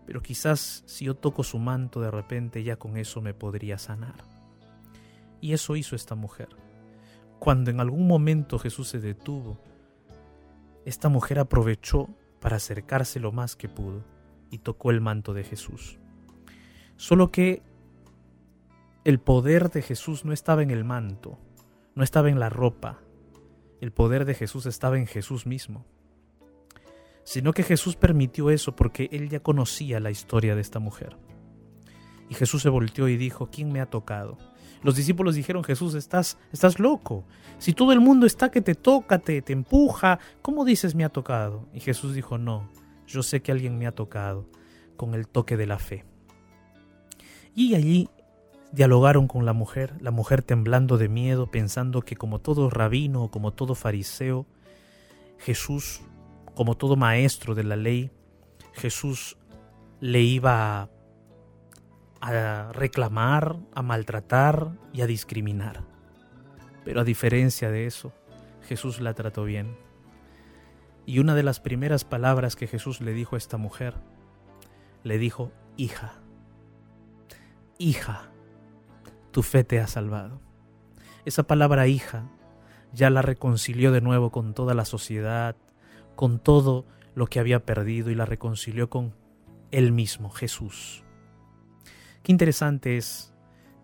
pero 0.07 0.23
quizás 0.23 0.85
si 0.87 1.07
yo 1.07 1.15
toco 1.15 1.43
su 1.43 1.59
manto 1.59 2.01
de 2.01 2.11
repente 2.11 2.63
ya 2.63 2.77
con 2.77 2.97
eso 2.97 3.21
me 3.21 3.35
podría 3.35 3.79
sanar. 3.79 4.25
Y 5.41 5.53
eso 5.53 5.77
hizo 5.77 5.97
esta 5.97 6.15
mujer. 6.15 6.49
Cuando 7.39 7.71
en 7.71 7.81
algún 7.81 8.07
momento 8.07 8.59
Jesús 8.59 8.89
se 8.89 9.01
detuvo, 9.01 9.59
esta 10.85 11.09
mujer 11.09 11.39
aprovechó 11.39 12.09
para 12.41 12.57
acercarse 12.57 13.21
lo 13.21 13.33
más 13.33 13.57
que 13.57 13.69
pudo 13.69 14.05
y 14.51 14.59
tocó 14.59 14.91
el 14.91 15.01
manto 15.01 15.35
de 15.35 15.45
Jesús. 15.45 15.99
Solo 16.97 17.31
que 17.31 17.63
el 19.05 19.21
poder 19.21 19.71
de 19.71 19.83
Jesús 19.83 20.25
no 20.25 20.33
estaba 20.33 20.63
en 20.63 20.71
el 20.71 20.83
manto, 20.83 21.39
no 21.95 22.03
estaba 22.03 22.31
en 22.31 22.41
la 22.41 22.49
ropa, 22.49 23.01
el 23.81 23.93
poder 23.93 24.25
de 24.25 24.35
Jesús 24.35 24.65
estaba 24.65 24.99
en 24.99 25.07
Jesús 25.07 25.47
mismo. 25.47 25.85
Sino 27.23 27.53
que 27.53 27.63
Jesús 27.63 27.97
permitió 27.97 28.51
eso 28.51 28.75
porque 28.75 29.09
él 29.13 29.29
ya 29.29 29.41
conocía 29.41 30.01
la 30.01 30.11
historia 30.11 30.55
de 30.55 30.63
esta 30.63 30.79
mujer. 30.79 31.17
Y 32.31 32.35
Jesús 32.35 32.63
se 32.63 32.71
volteó 32.71 33.09
y 33.09 33.17
dijo, 33.17 33.51
¿quién 33.51 33.73
me 33.73 33.81
ha 33.81 33.87
tocado? 33.87 34.39
Los 34.83 34.97
discípulos 34.97 35.35
dijeron, 35.35 35.65
Jesús, 35.65 35.95
estás, 35.95 36.39
estás 36.53 36.79
loco. 36.79 37.25
Si 37.59 37.73
todo 37.73 37.93
el 37.93 38.01
mundo 38.01 38.27
está 38.27 38.51
que 38.51 38.61
te 38.61 38.75
toca, 38.75 39.19
te, 39.19 39.41
te 39.43 39.53
empuja, 39.53 40.19
¿cómo 40.43 40.65
dices 40.65 40.95
me 40.95 41.05
ha 41.05 41.11
tocado? 41.11 41.69
Y 41.73 41.81
Jesús 41.81 42.15
dijo, 42.15 42.39
no, 42.39 42.71
yo 43.07 43.23
sé 43.23 43.43
que 43.43 43.53
alguien 43.53 43.79
me 43.79 43.87
ha 43.87 43.93
tocado 43.93 44.49
con 44.97 45.15
el 45.15 45.29
toque 45.29 45.57
de 45.57 45.67
la 45.67 45.79
fe. 45.79 46.05
Y 47.55 47.75
allí 47.75 48.09
dialogaron 48.75 49.29
con 49.29 49.47
la 49.47 49.53
mujer, 49.53 49.95
la 50.01 50.11
mujer 50.11 50.43
temblando 50.43 50.99
de 50.99 51.09
miedo, 51.09 51.49
pensando 51.49 52.03
que 52.03 52.17
como 52.17 52.41
todo 52.41 52.71
rabino 52.71 53.31
como 53.31 53.53
todo 53.53 53.77
fariseo, 53.77 54.47
Jesús, 55.39 56.03
como 56.57 56.77
todo 56.77 56.97
maestro 56.97 57.55
de 57.55 57.63
la 57.63 57.77
ley, 57.77 58.11
Jesús 58.73 59.39
le 60.01 60.23
iba 60.23 60.91
a, 62.21 62.73
reclamar, 62.73 63.57
a 63.75 63.83
maltratar 63.83 64.73
y 64.93 65.03
a 65.03 65.07
discriminar. 65.07 65.85
Pero 66.85 67.01
a 67.01 67.05
diferencia 67.05 67.71
de 67.71 67.87
eso, 67.87 68.13
Jesús 68.67 69.01
la 69.01 69.15
trató 69.15 69.45
bien. 69.45 69.77
Y 71.07 71.21
una 71.21 71.37
de 71.37 71.45
las 71.45 71.61
primeras 71.61 72.05
palabras 72.05 72.57
que 72.57 72.67
Jesús 72.67 73.01
le 73.01 73.13
dijo 73.13 73.37
a 73.37 73.39
esta 73.39 73.57
mujer, 73.57 73.95
le 75.05 75.19
dijo, 75.19 75.53
hija, 75.77 76.15
hija 77.79 78.34
tu 79.35 79.43
fe 79.43 79.65
te 79.65 79.81
ha 79.81 79.89
salvado. 79.89 80.41
Esa 81.25 81.43
palabra 81.43 81.89
hija 81.89 82.31
ya 82.93 83.11
la 83.11 83.21
reconcilió 83.21 83.91
de 83.91 84.01
nuevo 84.01 84.31
con 84.31 84.55
toda 84.55 84.75
la 84.75 84.85
sociedad, 84.85 85.57
con 86.15 86.39
todo 86.39 86.87
lo 87.17 87.27
que 87.27 87.41
había 87.41 87.67
perdido 87.67 88.13
y 88.13 88.15
la 88.15 88.27
reconcilió 88.27 88.89
con 88.89 89.13
él 89.73 89.91
mismo, 89.91 90.31
Jesús. 90.31 91.03
Qué 92.23 92.31
interesante 92.31 92.97
es 92.97 93.35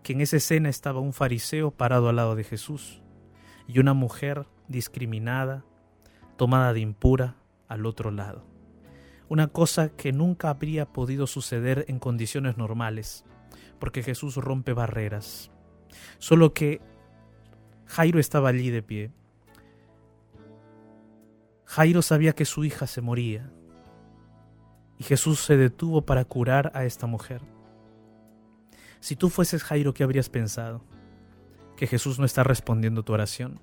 que 0.03 0.13
en 0.13 0.21
esa 0.21 0.37
escena 0.37 0.69
estaba 0.69 1.01
un 1.01 1.11
fariseo 1.11 1.71
parado 1.71 2.07
al 2.07 2.15
lado 2.15 2.37
de 2.37 2.45
Jesús 2.45 3.01
y 3.67 3.79
una 3.79 3.93
mujer 3.93 4.47
discriminada, 4.69 5.65
tomada 6.37 6.71
de 6.71 6.79
impura, 6.79 7.35
al 7.67 7.85
otro 7.85 8.09
lado. 8.09 8.45
Una 9.27 9.47
cosa 9.47 9.89
que 9.89 10.13
nunca 10.13 10.49
habría 10.49 10.85
podido 10.85 11.27
suceder 11.27 11.83
en 11.89 11.99
condiciones 11.99 12.55
normales 12.55 13.25
porque 13.81 14.03
Jesús 14.03 14.35
rompe 14.37 14.71
barreras. 14.71 15.51
Solo 16.19 16.53
que 16.53 16.79
Jairo 17.87 18.19
estaba 18.19 18.47
allí 18.47 18.69
de 18.69 18.83
pie. 18.83 19.11
Jairo 21.65 22.01
sabía 22.01 22.33
que 22.33 22.45
su 22.45 22.63
hija 22.63 22.87
se 22.87 23.01
moría 23.01 23.51
y 24.99 25.03
Jesús 25.03 25.41
se 25.41 25.57
detuvo 25.57 26.03
para 26.05 26.23
curar 26.23 26.71
a 26.75 26.85
esta 26.85 27.07
mujer. 27.07 27.41
Si 28.99 29.15
tú 29.15 29.29
fueses 29.29 29.63
Jairo, 29.63 29.93
¿qué 29.93 30.03
habrías 30.03 30.29
pensado? 30.29 30.85
Que 31.75 31.87
Jesús 31.87 32.19
no 32.19 32.25
está 32.25 32.43
respondiendo 32.43 33.03
tu 33.03 33.13
oración. 33.13 33.59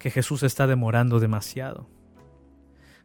que 0.00 0.10
Jesús 0.10 0.42
está 0.42 0.66
demorando 0.66 1.20
demasiado, 1.20 1.86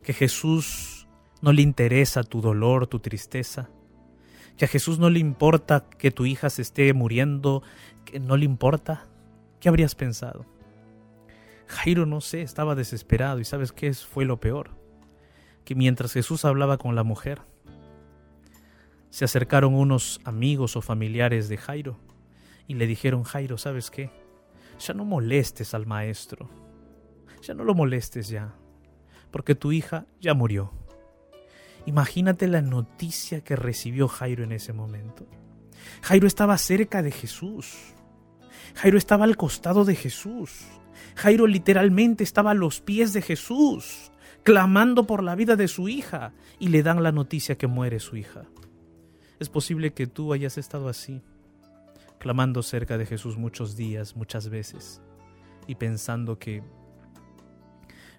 que 0.02 0.14
Jesús 0.14 1.10
no 1.42 1.52
le 1.52 1.62
interesa 1.62 2.24
tu 2.24 2.40
dolor, 2.40 2.88
tu 2.88 3.00
tristeza, 3.00 3.70
que 4.58 4.66
a 4.66 4.68
Jesús 4.68 5.00
no 5.00 5.10
le 5.10 5.20
importa 5.20 5.86
que 5.90 6.12
tu 6.12 6.26
hija 6.26 6.50
se 6.50 6.62
esté 6.62 6.94
muriendo, 6.94 7.64
que 8.06 8.20
no 8.20 8.38
le 8.38 8.46
importa, 8.46 9.08
¿qué 9.60 9.70
habrías 9.70 9.96
pensado? 9.96 10.46
Jairo, 11.68 12.06
no 12.06 12.22
sé, 12.22 12.42
estaba 12.42 12.76
desesperado 12.76 13.40
y 13.40 13.46
sabes 13.46 13.72
qué 13.72 13.94
fue 13.94 14.26
lo 14.26 14.40
peor, 14.40 14.72
que 15.64 15.76
mientras 15.76 16.14
Jesús 16.14 16.46
hablaba 16.46 16.78
con 16.78 16.96
la 16.96 17.04
mujer, 17.04 17.42
se 19.10 19.26
acercaron 19.26 19.74
unos 19.74 20.22
amigos 20.26 20.76
o 20.76 20.82
familiares 20.82 21.50
de 21.50 21.58
Jairo 21.58 21.98
y 22.68 22.76
le 22.76 22.88
dijeron, 22.88 23.24
Jairo, 23.24 23.58
¿sabes 23.58 23.90
qué? 23.90 24.12
Ya 24.80 24.94
no 24.94 25.06
molestes 25.06 25.74
al 25.74 25.86
maestro, 25.86 26.50
ya 27.42 27.54
no 27.54 27.64
lo 27.64 27.74
molestes 27.74 28.28
ya, 28.28 28.54
porque 29.32 29.56
tu 29.56 29.72
hija 29.72 30.06
ya 30.20 30.34
murió. 30.34 30.72
Imagínate 31.86 32.48
la 32.48 32.62
noticia 32.62 33.42
que 33.42 33.56
recibió 33.56 34.08
Jairo 34.08 34.44
en 34.44 34.52
ese 34.52 34.74
momento. 34.74 35.28
Jairo 36.02 36.28
estaba 36.28 36.58
cerca 36.58 37.02
de 37.02 37.12
Jesús. 37.12 37.76
Jairo 38.76 38.98
estaba 38.98 39.26
al 39.26 39.38
costado 39.38 39.86
de 39.86 39.96
Jesús. 39.96 40.66
Jairo 41.16 41.48
literalmente 41.48 42.24
estaba 42.24 42.52
a 42.52 42.56
los 42.56 42.82
pies 42.82 43.14
de 43.14 43.22
Jesús, 43.22 44.12
clamando 44.44 45.06
por 45.06 45.24
la 45.24 45.36
vida 45.36 45.56
de 45.56 45.68
su 45.68 45.88
hija, 45.88 46.34
y 46.60 46.70
le 46.70 46.84
dan 46.84 47.04
la 47.04 47.12
noticia 47.12 47.58
que 47.58 47.68
muere 47.68 48.00
su 48.00 48.18
hija. 48.18 48.44
Es 49.40 49.50
posible 49.50 49.94
que 49.94 50.08
tú 50.08 50.34
hayas 50.34 50.58
estado 50.58 50.88
así, 50.88 51.22
clamando 52.20 52.64
cerca 52.64 52.98
de 52.98 53.06
Jesús 53.06 53.38
muchos 53.38 53.76
días, 53.76 54.16
muchas 54.16 54.50
veces, 54.50 55.02
y 55.68 55.76
pensando 55.76 56.40
que 56.40 56.64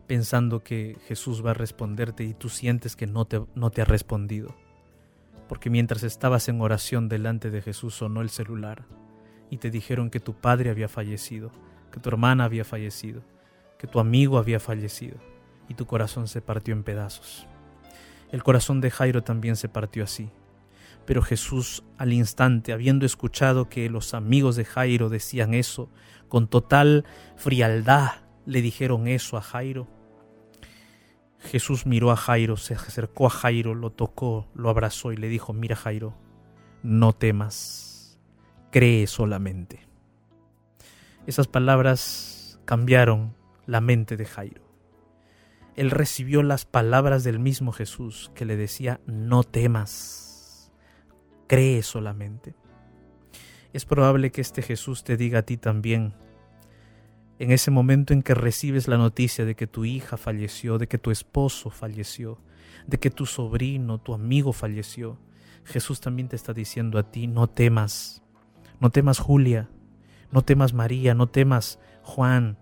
pensando 0.07 0.63
que 0.63 0.97
Jesús 1.07 1.45
va 1.45 1.51
a 1.51 1.55
responderte 1.55 2.25
y 2.25 2.35
tú 2.35 2.49
sientes 2.49 2.97
que 2.97 3.07
no 3.07 3.25
te, 3.25 3.43
no 3.55 3.71
te 3.71 3.83
ha 3.83 3.85
respondido. 3.85 4.55
Porque 5.49 5.71
mientras 5.71 6.03
estabas 6.03 6.49
en 6.49 6.61
oración 6.61 7.09
delante 7.09 7.51
de 7.51 7.63
Jesús 7.63 7.95
sonó 7.95 8.21
el 8.21 8.31
celular 8.31 8.85
y 9.51 9.59
te 9.59 9.71
dijeron 9.71 10.11
que 10.11 10.21
tu 10.21 10.35
padre 10.35 10.71
había 10.71 10.89
fallecido, 10.89 11.51
que 11.93 12.01
tu 12.01 12.09
hermana 12.09 12.45
había 12.45 12.65
fallecido, 12.65 13.23
que 13.79 13.87
tu 13.87 14.01
amigo 14.01 14.39
había 14.39 14.61
fallecido 14.61 15.19
y 15.69 15.75
tu 15.75 15.87
corazón 15.87 16.29
se 16.29 16.41
partió 16.41 16.75
en 16.75 16.83
pedazos. 16.83 17.47
El 18.33 18.43
corazón 18.43 18.81
de 18.81 18.91
Jairo 18.91 19.23
también 19.23 19.57
se 19.57 19.69
partió 19.69 20.05
así. 20.05 20.31
Pero 21.05 21.23
Jesús 21.23 21.85
al 21.99 22.13
instante, 22.13 22.73
habiendo 22.73 23.07
escuchado 23.07 23.69
que 23.69 23.89
los 23.89 24.15
amigos 24.15 24.57
de 24.57 24.65
Jairo 24.65 25.09
decían 25.09 25.55
eso, 25.55 25.89
con 26.29 26.49
total 26.49 27.05
frialdad 27.37 28.11
le 28.45 28.63
dijeron 28.63 29.07
eso 29.07 29.37
a 29.37 29.43
Jairo, 29.43 29.87
Jesús 31.41 31.87
miró 31.87 32.11
a 32.11 32.17
Jairo, 32.17 32.57
se 32.57 32.75
acercó 32.75 33.27
a 33.27 33.31
Jairo, 33.31 33.75
lo 33.75 33.91
tocó, 33.91 34.49
lo 34.55 34.71
abrazó 34.71 35.13
y 35.13 35.17
le 35.17 35.29
dijo, 35.29 35.53
mira 35.53 35.77
Jairo, 35.77 36.15
no 36.83 37.13
temas, 37.13 38.19
cree 38.71 39.07
solamente. 39.07 39.87
Esas 41.27 41.47
palabras 41.47 42.61
cambiaron 42.65 43.35
la 43.67 43.81
mente 43.81 44.17
de 44.17 44.27
Jairo. 44.27 44.63
Él 45.75 45.91
recibió 45.91 46.43
las 46.43 46.65
palabras 46.65 47.23
del 47.23 47.39
mismo 47.39 47.73
Jesús 47.73 48.31
que 48.35 48.45
le 48.45 48.57
decía, 48.57 49.01
no 49.07 49.45
temas, 49.45 50.73
cree 51.47 51.83
solamente. 51.83 52.55
Es 53.73 53.85
probable 53.85 54.33
que 54.33 54.41
este 54.41 54.63
Jesús 54.63 55.05
te 55.05 55.17
diga 55.17 55.41
a 55.41 55.43
ti 55.43 55.59
también, 55.59 56.15
en 57.39 57.53
ese 57.53 57.71
momento 57.71 58.13
en 58.13 58.23
que 58.23 58.35
recibes 58.35 58.89
la 58.89 58.97
noticia 58.97 59.45
de 59.45 59.55
que 59.55 59.67
tu 59.67 59.85
hija 59.85 60.17
falleció, 60.17 60.79
de 60.79 60.89
que 60.89 60.99
tu 60.99 61.11
esposo 61.11 61.71
falleció, 61.71 62.39
de 62.87 62.99
que 62.99 63.11
tu 63.11 63.27
sobrino, 63.27 63.99
tu 63.99 64.15
amigo 64.15 64.53
falleció, 64.53 65.19
Jesús 65.65 66.01
también 66.01 66.29
te 66.29 66.37
está 66.37 66.53
diciendo 66.53 66.99
a 66.99 67.11
ti, 67.11 67.27
no 67.27 67.49
temas, 67.49 68.23
no 68.81 68.91
temas 68.91 69.19
Julia, 69.19 69.69
no 70.31 70.43
temas 70.43 70.73
María, 70.73 71.15
no 71.15 71.27
temas 71.27 71.79
Juan, 72.03 72.59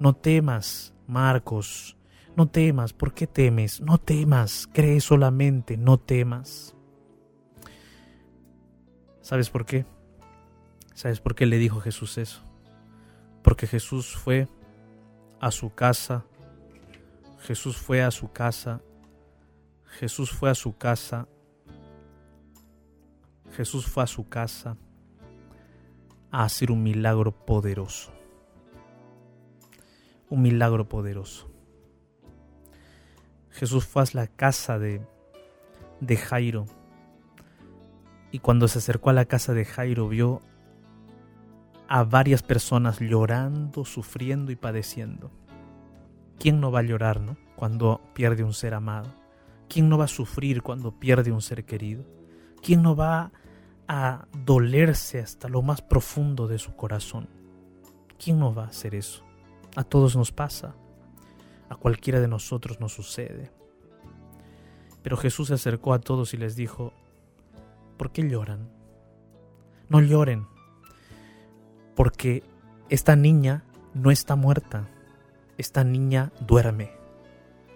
no 0.00 0.14
temas 0.14 0.94
Marcos, 1.06 1.96
no 2.36 2.48
temas, 2.48 2.92
¿por 2.92 3.12
qué 3.12 3.26
temes? 3.26 3.80
No 3.80 3.98
temas, 3.98 4.68
cree 4.72 5.00
solamente, 5.00 5.76
no 5.76 5.98
temas. 5.98 6.74
¿Sabes 9.20 9.50
por 9.50 9.66
qué? 9.66 9.84
¿Sabes 10.94 11.20
por 11.20 11.34
qué 11.34 11.46
le 11.46 11.58
dijo 11.58 11.80
Jesús 11.80 12.18
eso? 12.18 12.51
Porque 13.42 13.66
Jesús 13.66 14.16
fue 14.16 14.48
a 15.40 15.50
su 15.50 15.74
casa, 15.74 16.24
Jesús 17.40 17.76
fue 17.76 18.02
a 18.02 18.10
su 18.10 18.32
casa, 18.32 18.80
Jesús 19.98 20.30
fue 20.30 20.50
a 20.50 20.54
su 20.54 20.76
casa, 20.76 21.28
Jesús 23.52 23.86
fue 23.86 24.04
a 24.04 24.06
su 24.06 24.28
casa 24.28 24.76
a 26.30 26.44
hacer 26.44 26.70
un 26.70 26.82
milagro 26.82 27.32
poderoso, 27.32 28.12
un 30.30 30.42
milagro 30.42 30.88
poderoso. 30.88 31.50
Jesús 33.50 33.84
fue 33.84 34.02
a 34.02 34.06
la 34.14 34.26
casa 34.28 34.78
de, 34.78 35.02
de 36.00 36.16
Jairo 36.16 36.66
y 38.30 38.38
cuando 38.38 38.66
se 38.66 38.78
acercó 38.78 39.10
a 39.10 39.12
la 39.12 39.26
casa 39.26 39.52
de 39.52 39.66
Jairo 39.66 40.08
vio 40.08 40.40
a 41.94 42.04
varias 42.04 42.42
personas 42.42 43.00
llorando, 43.00 43.84
sufriendo 43.84 44.50
y 44.50 44.56
padeciendo. 44.56 45.30
¿Quién 46.38 46.58
no 46.58 46.72
va 46.72 46.78
a 46.78 46.84
llorar, 46.84 47.20
no? 47.20 47.36
Cuando 47.54 48.00
pierde 48.14 48.42
un 48.44 48.54
ser 48.54 48.72
amado. 48.72 49.12
¿Quién 49.68 49.90
no 49.90 49.98
va 49.98 50.06
a 50.06 50.08
sufrir 50.08 50.62
cuando 50.62 50.98
pierde 50.98 51.32
un 51.32 51.42
ser 51.42 51.66
querido? 51.66 52.06
¿Quién 52.62 52.80
no 52.80 52.96
va 52.96 53.30
a 53.88 54.26
dolerse 54.32 55.20
hasta 55.20 55.50
lo 55.50 55.60
más 55.60 55.82
profundo 55.82 56.48
de 56.48 56.58
su 56.58 56.74
corazón? 56.76 57.28
¿Quién 58.18 58.38
no 58.38 58.54
va 58.54 58.64
a 58.64 58.68
hacer 58.68 58.94
eso? 58.94 59.22
A 59.76 59.84
todos 59.84 60.16
nos 60.16 60.32
pasa. 60.32 60.74
A 61.68 61.76
cualquiera 61.76 62.20
de 62.20 62.28
nosotros 62.28 62.80
nos 62.80 62.94
sucede. 62.94 63.50
Pero 65.02 65.18
Jesús 65.18 65.48
se 65.48 65.54
acercó 65.54 65.92
a 65.92 66.00
todos 66.00 66.32
y 66.32 66.38
les 66.38 66.56
dijo, 66.56 66.94
¿por 67.98 68.12
qué 68.12 68.26
lloran? 68.26 68.70
No 69.90 70.00
lloren, 70.00 70.46
porque 71.94 72.42
esta 72.88 73.16
niña 73.16 73.64
no 73.94 74.10
está 74.10 74.36
muerta, 74.36 74.88
esta 75.58 75.84
niña 75.84 76.32
duerme. 76.46 76.90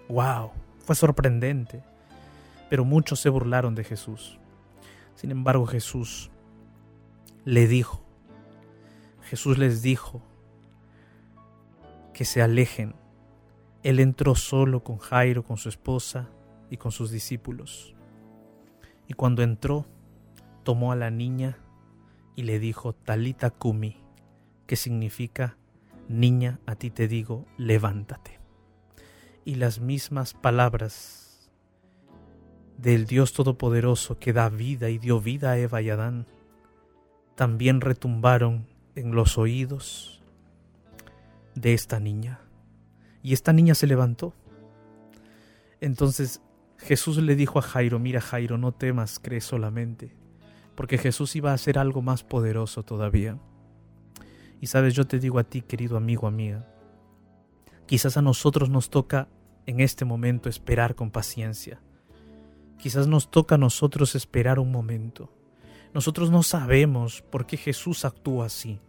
¡Wow! 0.09 0.51
Fue 0.79 0.95
sorprendente, 0.95 1.83
pero 2.69 2.85
muchos 2.85 3.19
se 3.19 3.29
burlaron 3.29 3.75
de 3.75 3.83
Jesús. 3.83 4.39
Sin 5.15 5.31
embargo, 5.31 5.65
Jesús 5.65 6.31
le 7.45 7.67
dijo, 7.67 8.01
Jesús 9.23 9.57
les 9.57 9.81
dijo 9.81 10.21
que 12.13 12.25
se 12.25 12.41
alejen. 12.41 12.95
Él 13.83 13.99
entró 13.99 14.35
solo 14.35 14.83
con 14.83 14.97
Jairo, 14.97 15.43
con 15.43 15.57
su 15.57 15.69
esposa 15.69 16.29
y 16.69 16.77
con 16.77 16.91
sus 16.91 17.11
discípulos. 17.11 17.95
Y 19.07 19.13
cuando 19.13 19.43
entró, 19.43 19.85
tomó 20.63 20.91
a 20.91 20.95
la 20.95 21.09
niña 21.09 21.57
y 22.35 22.43
le 22.43 22.59
dijo, 22.59 22.93
Talita 22.93 23.49
Kumi, 23.49 23.97
que 24.67 24.75
significa, 24.75 25.57
niña, 26.07 26.59
a 26.65 26.75
ti 26.75 26.91
te 26.91 27.07
digo, 27.07 27.45
levántate. 27.57 28.39
Y 29.45 29.55
las 29.55 29.79
mismas 29.79 30.33
palabras 30.33 31.49
del 32.77 33.05
Dios 33.05 33.33
Todopoderoso 33.33 34.19
que 34.19 34.33
da 34.33 34.49
vida 34.49 34.89
y 34.89 34.99
dio 34.99 35.19
vida 35.19 35.51
a 35.51 35.57
Eva 35.57 35.81
y 35.81 35.89
Adán, 35.89 36.27
también 37.35 37.81
retumbaron 37.81 38.67
en 38.95 39.15
los 39.15 39.37
oídos 39.37 40.21
de 41.55 41.73
esta 41.73 41.99
niña. 41.99 42.41
Y 43.23 43.33
esta 43.33 43.53
niña 43.53 43.73
se 43.75 43.87
levantó. 43.87 44.33
Entonces 45.81 46.41
Jesús 46.77 47.17
le 47.17 47.35
dijo 47.35 47.59
a 47.59 47.63
Jairo, 47.63 47.99
mira 47.99 48.21
Jairo, 48.21 48.57
no 48.57 48.71
temas, 48.71 49.19
cree 49.19 49.41
solamente, 49.41 50.15
porque 50.75 50.97
Jesús 50.97 51.35
iba 51.35 51.51
a 51.51 51.55
hacer 51.55 51.79
algo 51.79 52.01
más 52.01 52.23
poderoso 52.23 52.83
todavía. 52.83 53.37
Y 54.61 54.67
sabes, 54.67 54.93
yo 54.93 55.05
te 55.05 55.19
digo 55.19 55.39
a 55.39 55.43
ti, 55.43 55.61
querido 55.61 55.97
amigo, 55.97 56.27
amiga, 56.27 56.67
quizás 57.85 58.17
a 58.17 58.21
nosotros 58.21 58.69
nos 58.69 58.89
toca 58.89 59.27
en 59.65 59.79
este 59.79 60.05
momento 60.05 60.49
esperar 60.49 60.95
con 60.95 61.11
paciencia. 61.11 61.81
Quizás 62.79 63.07
nos 63.07 63.29
toca 63.29 63.55
a 63.55 63.57
nosotros 63.57 64.15
esperar 64.15 64.59
un 64.59 64.71
momento. 64.71 65.31
Nosotros 65.93 66.31
no 66.31 66.43
sabemos 66.43 67.21
por 67.21 67.45
qué 67.45 67.57
Jesús 67.57 68.05
actúa 68.05 68.45
así. 68.45 68.79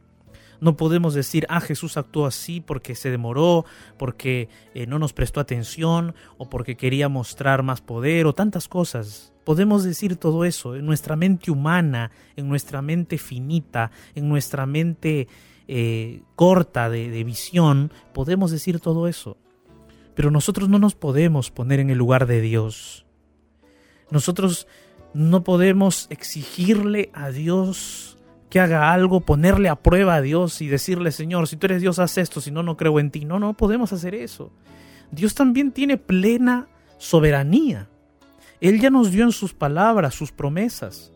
No 0.60 0.76
podemos 0.76 1.14
decir, 1.14 1.46
ah, 1.48 1.60
Jesús 1.60 1.96
actuó 1.96 2.26
así 2.26 2.60
porque 2.60 2.94
se 2.94 3.10
demoró, 3.10 3.64
porque 3.96 4.48
eh, 4.74 4.86
no 4.86 4.98
nos 4.98 5.12
prestó 5.12 5.40
atención 5.40 6.14
o 6.36 6.48
porque 6.48 6.76
quería 6.76 7.08
mostrar 7.08 7.62
más 7.62 7.80
poder 7.80 8.26
o 8.26 8.34
tantas 8.34 8.66
cosas. 8.68 9.32
Podemos 9.44 9.84
decir 9.84 10.16
todo 10.16 10.44
eso 10.44 10.74
en 10.74 10.84
nuestra 10.84 11.16
mente 11.16 11.50
humana, 11.50 12.10
en 12.36 12.48
nuestra 12.48 12.82
mente 12.82 13.18
finita, 13.18 13.90
en 14.14 14.28
nuestra 14.28 14.66
mente 14.66 15.28
eh, 15.68 16.22
corta 16.34 16.90
de, 16.90 17.08
de 17.08 17.24
visión, 17.24 17.92
podemos 18.12 18.50
decir 18.50 18.80
todo 18.80 19.06
eso. 19.06 19.36
Pero 20.14 20.32
nosotros 20.32 20.68
no 20.68 20.80
nos 20.80 20.96
podemos 20.96 21.50
poner 21.50 21.78
en 21.78 21.90
el 21.90 21.98
lugar 21.98 22.26
de 22.26 22.40
Dios. 22.40 23.06
Nosotros 24.10 24.66
no 25.14 25.44
podemos 25.44 26.08
exigirle 26.10 27.10
a 27.14 27.30
Dios 27.30 28.17
que 28.50 28.60
haga 28.60 28.92
algo, 28.92 29.20
ponerle 29.20 29.68
a 29.68 29.76
prueba 29.76 30.16
a 30.16 30.22
Dios 30.22 30.60
y 30.62 30.68
decirle, 30.68 31.12
Señor, 31.12 31.48
si 31.48 31.56
tú 31.56 31.66
eres 31.66 31.82
Dios, 31.82 31.98
haz 31.98 32.18
esto, 32.18 32.40
si 32.40 32.50
no, 32.50 32.62
no 32.62 32.76
creo 32.76 32.98
en 32.98 33.10
ti. 33.10 33.24
No, 33.24 33.38
no 33.38 33.54
podemos 33.54 33.92
hacer 33.92 34.14
eso. 34.14 34.52
Dios 35.10 35.34
también 35.34 35.72
tiene 35.72 35.96
plena 35.96 36.68
soberanía. 36.98 37.88
Él 38.60 38.80
ya 38.80 38.90
nos 38.90 39.10
dio 39.10 39.24
en 39.24 39.32
sus 39.32 39.54
palabras, 39.54 40.14
sus 40.14 40.32
promesas. 40.32 41.12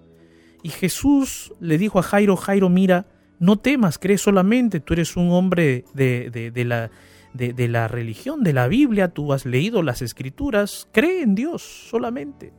Y 0.63 0.69
Jesús 0.69 1.53
le 1.61 1.79
dijo 1.79 1.99
a 1.99 2.03
Jairo, 2.03 2.37
Jairo, 2.37 2.69
mira, 2.69 3.07
no 3.41 3.59
temas, 3.59 3.99
cree 3.99 4.19
solamente, 4.19 4.79
tú 4.79 4.93
eres 4.93 5.17
un 5.17 5.33
hombre 5.33 5.85
de, 5.95 6.31
de, 6.31 6.65
la, 6.65 6.93
de, 7.35 7.69
la 7.69 7.89
religión, 7.89 8.45
de 8.45 8.53
la 8.53 8.69
Biblia, 8.69 9.09
tú 9.09 9.33
has 9.33 9.45
leído 9.45 9.83
las 9.83 10.01
escrituras, 10.03 10.89
cree 10.93 11.23
en 11.23 11.35
Dios 11.35 11.63
solamente. 11.63 12.53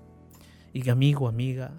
Y 0.73 0.89
amigo, 0.89 1.29
amiga, 1.29 1.71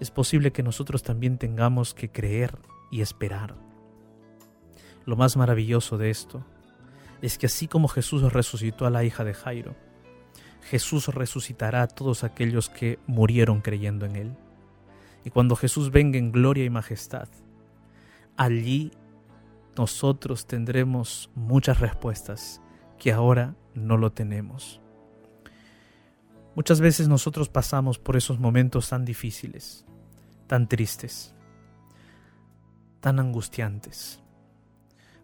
es 0.00 0.10
posible 0.10 0.52
que 0.52 0.62
nosotros 0.62 1.02
también 1.02 1.38
tengamos 1.38 1.94
que 1.94 2.10
creer 2.10 2.58
y 2.90 3.00
esperar. 3.00 3.54
Lo 5.06 5.16
más 5.16 5.36
maravilloso 5.36 5.98
de 5.98 6.10
esto 6.10 6.44
es 7.22 7.38
que 7.38 7.46
así 7.46 7.68
como 7.68 7.88
Jesús 7.88 8.32
resucitó 8.32 8.86
a 8.86 8.90
la 8.90 9.04
hija 9.04 9.24
de 9.24 9.34
Jairo, 9.34 9.76
Jesús 10.62 11.08
resucitará 11.08 11.82
a 11.82 11.88
todos 11.88 12.24
aquellos 12.24 12.70
que 12.70 12.98
murieron 13.06 13.60
creyendo 13.60 14.06
en 14.06 14.16
Él. 14.16 14.36
Y 15.24 15.30
cuando 15.30 15.56
Jesús 15.56 15.90
venga 15.90 16.18
en 16.18 16.32
gloria 16.32 16.64
y 16.64 16.70
majestad, 16.70 17.28
allí 18.36 18.92
nosotros 19.76 20.46
tendremos 20.46 21.30
muchas 21.34 21.80
respuestas 21.80 22.60
que 22.98 23.12
ahora 23.12 23.54
no 23.74 23.96
lo 23.96 24.12
tenemos. 24.12 24.80
Muchas 26.56 26.80
veces 26.80 27.08
nosotros 27.08 27.48
pasamos 27.48 27.98
por 27.98 28.16
esos 28.16 28.38
momentos 28.38 28.88
tan 28.88 29.04
difíciles, 29.04 29.84
tan 30.46 30.68
tristes, 30.68 31.34
tan 33.00 33.18
angustiantes. 33.18 34.20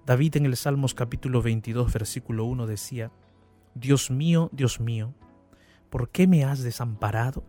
David 0.04 0.36
en 0.36 0.46
el 0.46 0.56
Salmos 0.56 0.92
capítulo 0.92 1.40
22 1.40 1.92
versículo 1.92 2.46
1 2.46 2.66
decía, 2.66 3.12
Dios 3.76 4.10
mío, 4.10 4.50
Dios 4.52 4.80
mío, 4.80 5.14
¿por 5.88 6.10
qué 6.10 6.26
me 6.26 6.44
has 6.44 6.64
desamparado? 6.64 7.44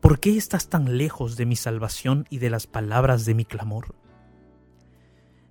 ¿Por 0.00 0.20
qué 0.20 0.36
estás 0.36 0.68
tan 0.68 0.96
lejos 0.96 1.36
de 1.36 1.46
mi 1.46 1.56
salvación 1.56 2.26
y 2.30 2.38
de 2.38 2.50
las 2.50 2.68
palabras 2.68 3.24
de 3.24 3.34
mi 3.34 3.44
clamor? 3.44 3.96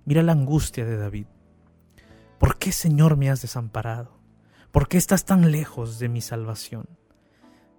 Mira 0.06 0.22
la 0.22 0.32
angustia 0.32 0.86
de 0.86 0.96
David. 0.96 1.26
¿Por 2.38 2.56
qué, 2.56 2.72
Señor, 2.72 3.18
me 3.18 3.28
has 3.28 3.42
desamparado? 3.42 4.18
¿Por 4.72 4.88
qué 4.88 4.96
estás 4.96 5.26
tan 5.26 5.52
lejos 5.52 5.98
de 5.98 6.08
mi 6.08 6.22
salvación? 6.22 6.99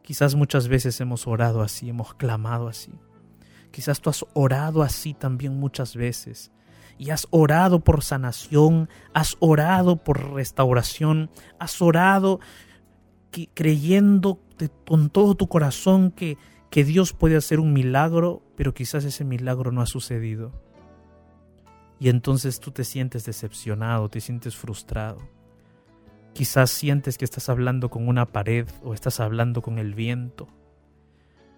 Quizás 0.04 0.36
muchas 0.36 0.68
veces 0.68 1.00
hemos 1.00 1.28
orado 1.28 1.62
así, 1.62 1.90
hemos 1.90 2.14
clamado 2.14 2.68
así. 2.68 2.92
Quizás 3.72 4.02
tú 4.02 4.10
has 4.10 4.26
orado 4.34 4.84
así 4.84 5.14
también 5.14 5.60
muchas 5.60 5.96
veces. 5.96 6.52
Y 6.98 7.10
has 7.10 7.28
orado 7.32 7.80
por 7.80 8.04
sanación, 8.04 8.90
has 9.14 9.38
orado 9.40 9.98
por 9.98 10.34
restauración, 10.34 11.30
has 11.58 11.82
orado 11.82 12.40
creyendo 13.54 14.40
con 14.86 15.10
todo 15.10 15.36
tu 15.36 15.48
corazón 15.48 16.12
que, 16.12 16.38
que 16.70 16.84
Dios 16.84 17.14
puede 17.14 17.38
hacer 17.38 17.60
un 17.60 17.74
milagro, 17.74 18.44
pero 18.56 18.74
quizás 18.74 19.06
ese 19.06 19.24
milagro 19.24 19.72
no 19.72 19.82
ha 19.82 19.88
sucedido. 19.88 20.52
Y 22.00 22.10
entonces 22.10 22.60
tú 22.60 22.72
te 22.72 22.84
sientes 22.84 23.26
decepcionado, 23.26 24.10
te 24.10 24.22
sientes 24.22 24.56
frustrado. 24.56 25.20
Quizás 26.34 26.72
sientes 26.72 27.18
que 27.18 27.26
estás 27.26 27.50
hablando 27.50 27.90
con 27.90 28.08
una 28.08 28.26
pared 28.26 28.68
o 28.84 28.94
estás 28.94 29.20
hablando 29.20 29.62
con 29.62 29.80
el 29.80 29.94
viento. 29.94 30.48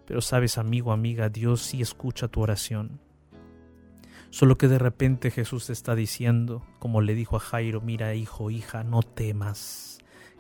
Pero 0.06 0.22
sabes, 0.22 0.58
amigo, 0.58 0.92
amiga, 0.92 1.30
Dios 1.30 1.62
sí 1.62 1.82
escucha 1.82 2.28
tu 2.28 2.42
oración. 2.42 3.00
Solo 4.30 4.58
que 4.58 4.68
de 4.68 4.80
repente 4.80 5.32
Jesús 5.32 5.68
te 5.68 5.74
está 5.74 5.96
diciendo, 5.96 6.64
como 6.80 7.02
le 7.02 7.14
dijo 7.14 7.38
a 7.38 7.40
Jairo, 7.40 7.82
mira 7.82 8.16
hijo, 8.16 8.50
hija, 8.50 8.84
no 8.84 9.04
temas 9.04 9.94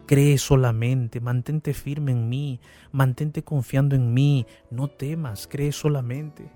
Cree 0.06 0.38
solamente, 0.38 1.22
mantente 1.22 1.74
firme 1.74 2.12
en 2.12 2.28
mí, 2.28 2.60
mantente 2.91 3.43
confiando 3.43 3.96
en 3.96 4.13
mí, 4.13 4.46
no 4.69 4.89
temas, 4.89 5.48
cree 5.50 5.72
solamente. 5.72 6.52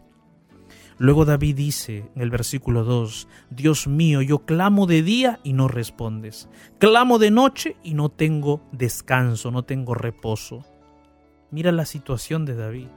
Luego 0.99 1.25
David 1.25 1.55
dice 1.55 2.09
en 2.15 2.21
el 2.21 2.31
versículo 2.31 2.83
2, 2.83 3.27
Dios 3.51 3.87
mío, 3.87 4.21
yo 4.21 4.39
clamo 4.39 4.87
de 4.87 5.03
día 5.03 5.39
y 5.43 5.53
no 5.53 5.67
respondes, 5.67 6.49
clamo 6.79 7.19
de 7.19 7.29
noche 7.29 7.75
y 7.83 7.93
no 7.93 8.09
tengo 8.09 8.61
descanso, 8.71 9.51
no 9.51 9.63
tengo 9.63 9.93
reposo. 9.93 10.65
Mira 11.51 11.71
la 11.71 11.85
situación 11.85 12.45
de 12.45 12.55
David. 12.55 12.87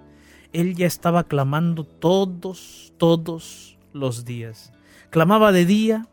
Él 0.53 0.75
ya 0.75 0.87
estaba 0.87 1.25
clamando 1.25 1.85
todos, 1.85 2.93
todos 2.97 3.79
los 3.93 4.25
días. 4.25 4.73
Clamaba 5.11 5.53
de 5.53 5.67
día, 5.67 6.09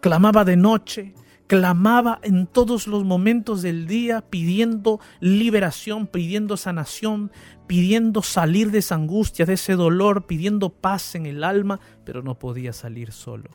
clamaba 0.00 0.44
de 0.44 0.56
noche, 0.56 1.14
clamaba 1.48 2.20
en 2.22 2.46
todos 2.46 2.86
los 2.86 3.04
momentos 3.04 3.62
del 3.62 3.86
día 3.86 4.20
pidiendo 4.20 5.00
liberación, 5.18 6.06
pidiendo 6.06 6.56
sanación, 6.58 7.32
pidiendo 7.66 8.22
salir 8.22 8.70
de 8.70 8.78
esa 8.78 8.94
angustia, 8.94 9.46
de 9.46 9.54
ese 9.54 9.74
dolor, 9.74 10.26
pidiendo 10.26 10.68
paz 10.68 11.14
en 11.14 11.26
el 11.26 11.42
alma, 11.42 11.80
pero 12.04 12.22
no 12.22 12.38
podía 12.38 12.72
salir 12.72 13.12
solo. 13.12 13.50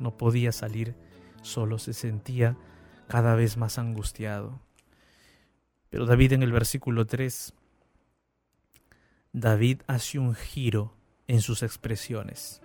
No 0.00 0.16
podía 0.16 0.50
salir 0.50 0.96
solo, 1.42 1.78
se 1.78 1.92
sentía 1.92 2.56
cada 3.06 3.34
vez 3.34 3.58
más 3.58 3.78
angustiado. 3.78 4.58
Pero 5.90 6.06
David 6.06 6.32
en 6.32 6.42
el 6.42 6.52
versículo 6.52 7.06
3, 7.06 7.52
David 9.34 9.82
hace 9.86 10.18
un 10.18 10.34
giro 10.34 10.94
en 11.26 11.42
sus 11.42 11.62
expresiones. 11.62 12.62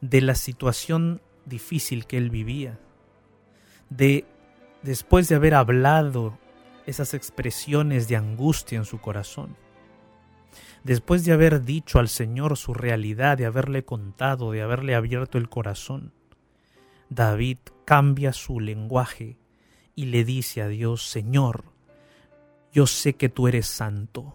De 0.00 0.20
la 0.20 0.34
situación 0.34 1.22
difícil 1.44 2.06
que 2.06 2.18
él 2.18 2.30
vivía, 2.30 2.78
de 3.90 4.24
después 4.82 5.28
de 5.28 5.36
haber 5.36 5.54
hablado 5.54 6.38
esas 6.86 7.14
expresiones 7.14 8.08
de 8.08 8.16
angustia 8.16 8.78
en 8.78 8.84
su 8.84 9.00
corazón, 9.00 9.56
después 10.84 11.24
de 11.24 11.32
haber 11.32 11.64
dicho 11.64 11.98
al 11.98 12.08
Señor 12.08 12.56
su 12.56 12.74
realidad, 12.74 13.38
de 13.38 13.46
haberle 13.46 13.84
contado, 13.84 14.52
de 14.52 14.62
haberle 14.62 14.94
abierto 14.94 15.38
el 15.38 15.48
corazón, 15.48 16.12
David 17.08 17.58
cambia 17.84 18.32
su 18.32 18.58
lenguaje 18.58 19.36
y 19.94 20.06
le 20.06 20.24
dice 20.24 20.62
a 20.62 20.68
Dios, 20.68 21.08
Señor, 21.08 21.64
yo 22.72 22.86
sé 22.86 23.14
que 23.14 23.28
tú 23.28 23.48
eres 23.48 23.66
santo 23.66 24.34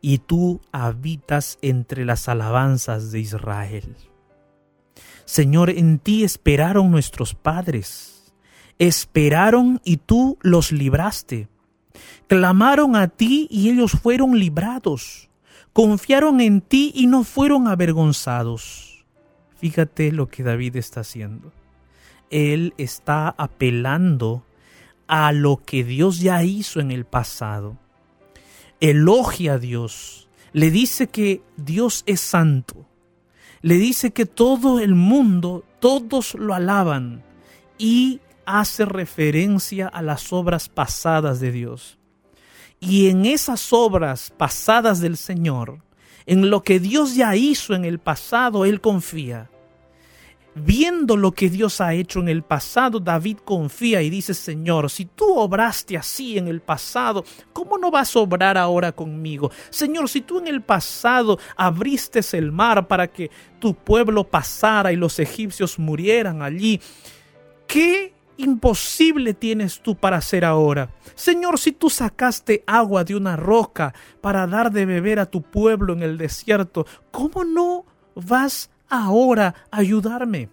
y 0.00 0.18
tú 0.18 0.60
habitas 0.70 1.58
entre 1.60 2.04
las 2.04 2.28
alabanzas 2.28 3.10
de 3.10 3.20
Israel. 3.20 3.96
Señor, 5.28 5.68
en 5.68 5.98
ti 5.98 6.24
esperaron 6.24 6.90
nuestros 6.90 7.34
padres. 7.34 8.32
Esperaron 8.78 9.78
y 9.84 9.98
tú 9.98 10.38
los 10.40 10.72
libraste. 10.72 11.48
Clamaron 12.28 12.96
a 12.96 13.08
ti 13.08 13.46
y 13.50 13.68
ellos 13.68 13.92
fueron 13.92 14.38
librados. 14.38 15.28
Confiaron 15.74 16.40
en 16.40 16.62
ti 16.62 16.92
y 16.94 17.08
no 17.08 17.24
fueron 17.24 17.68
avergonzados. 17.68 19.04
Fíjate 19.58 20.12
lo 20.12 20.30
que 20.30 20.42
David 20.42 20.76
está 20.76 21.00
haciendo. 21.00 21.52
Él 22.30 22.72
está 22.78 23.28
apelando 23.36 24.46
a 25.08 25.32
lo 25.32 25.62
que 25.62 25.84
Dios 25.84 26.20
ya 26.20 26.42
hizo 26.42 26.80
en 26.80 26.90
el 26.90 27.04
pasado. 27.04 27.76
Elogia 28.80 29.52
a 29.52 29.58
Dios. 29.58 30.26
Le 30.54 30.70
dice 30.70 31.08
que 31.08 31.42
Dios 31.58 32.02
es 32.06 32.22
santo 32.22 32.87
le 33.62 33.76
dice 33.76 34.12
que 34.12 34.26
todo 34.26 34.80
el 34.80 34.94
mundo, 34.94 35.64
todos 35.80 36.34
lo 36.34 36.54
alaban 36.54 37.22
y 37.76 38.20
hace 38.46 38.84
referencia 38.84 39.88
a 39.88 40.02
las 40.02 40.32
obras 40.32 40.68
pasadas 40.68 41.40
de 41.40 41.52
Dios. 41.52 41.98
Y 42.80 43.08
en 43.08 43.26
esas 43.26 43.72
obras 43.72 44.32
pasadas 44.36 45.00
del 45.00 45.16
Señor, 45.16 45.82
en 46.26 46.50
lo 46.50 46.62
que 46.62 46.78
Dios 46.78 47.14
ya 47.14 47.34
hizo 47.36 47.74
en 47.74 47.84
el 47.84 47.98
pasado, 47.98 48.64
Él 48.64 48.80
confía 48.80 49.50
viendo 50.54 51.16
lo 51.16 51.32
que 51.32 51.50
Dios 51.50 51.80
ha 51.80 51.94
hecho 51.94 52.20
en 52.20 52.28
el 52.28 52.42
pasado, 52.42 53.00
David 53.00 53.38
confía 53.44 54.02
y 54.02 54.10
dice, 54.10 54.34
Señor, 54.34 54.90
si 54.90 55.04
tú 55.04 55.38
obraste 55.38 55.96
así 55.96 56.38
en 56.38 56.48
el 56.48 56.60
pasado, 56.60 57.24
¿cómo 57.52 57.78
no 57.78 57.90
vas 57.90 58.14
a 58.14 58.20
obrar 58.20 58.58
ahora 58.58 58.92
conmigo? 58.92 59.50
Señor, 59.70 60.08
si 60.08 60.20
tú 60.20 60.38
en 60.38 60.48
el 60.48 60.62
pasado 60.62 61.38
abriste 61.56 62.18
el 62.32 62.52
mar 62.52 62.88
para 62.88 63.06
que 63.06 63.30
tu 63.58 63.74
pueblo 63.74 64.24
pasara 64.24 64.92
y 64.92 64.96
los 64.96 65.18
egipcios 65.18 65.78
murieran 65.78 66.42
allí, 66.42 66.80
¿qué 67.66 68.12
imposible 68.36 69.34
tienes 69.34 69.80
tú 69.80 69.94
para 69.94 70.16
hacer 70.16 70.44
ahora? 70.44 70.90
Señor, 71.14 71.58
si 71.58 71.72
tú 71.72 71.90
sacaste 71.90 72.64
agua 72.66 73.04
de 73.04 73.14
una 73.14 73.36
roca 73.36 73.94
para 74.20 74.46
dar 74.46 74.72
de 74.72 74.86
beber 74.86 75.20
a 75.20 75.26
tu 75.26 75.42
pueblo 75.42 75.92
en 75.92 76.02
el 76.02 76.18
desierto, 76.18 76.86
¿cómo 77.10 77.44
no 77.44 77.84
vas 78.14 78.70
ahora 78.88 79.54
ayudarme. 79.70 80.48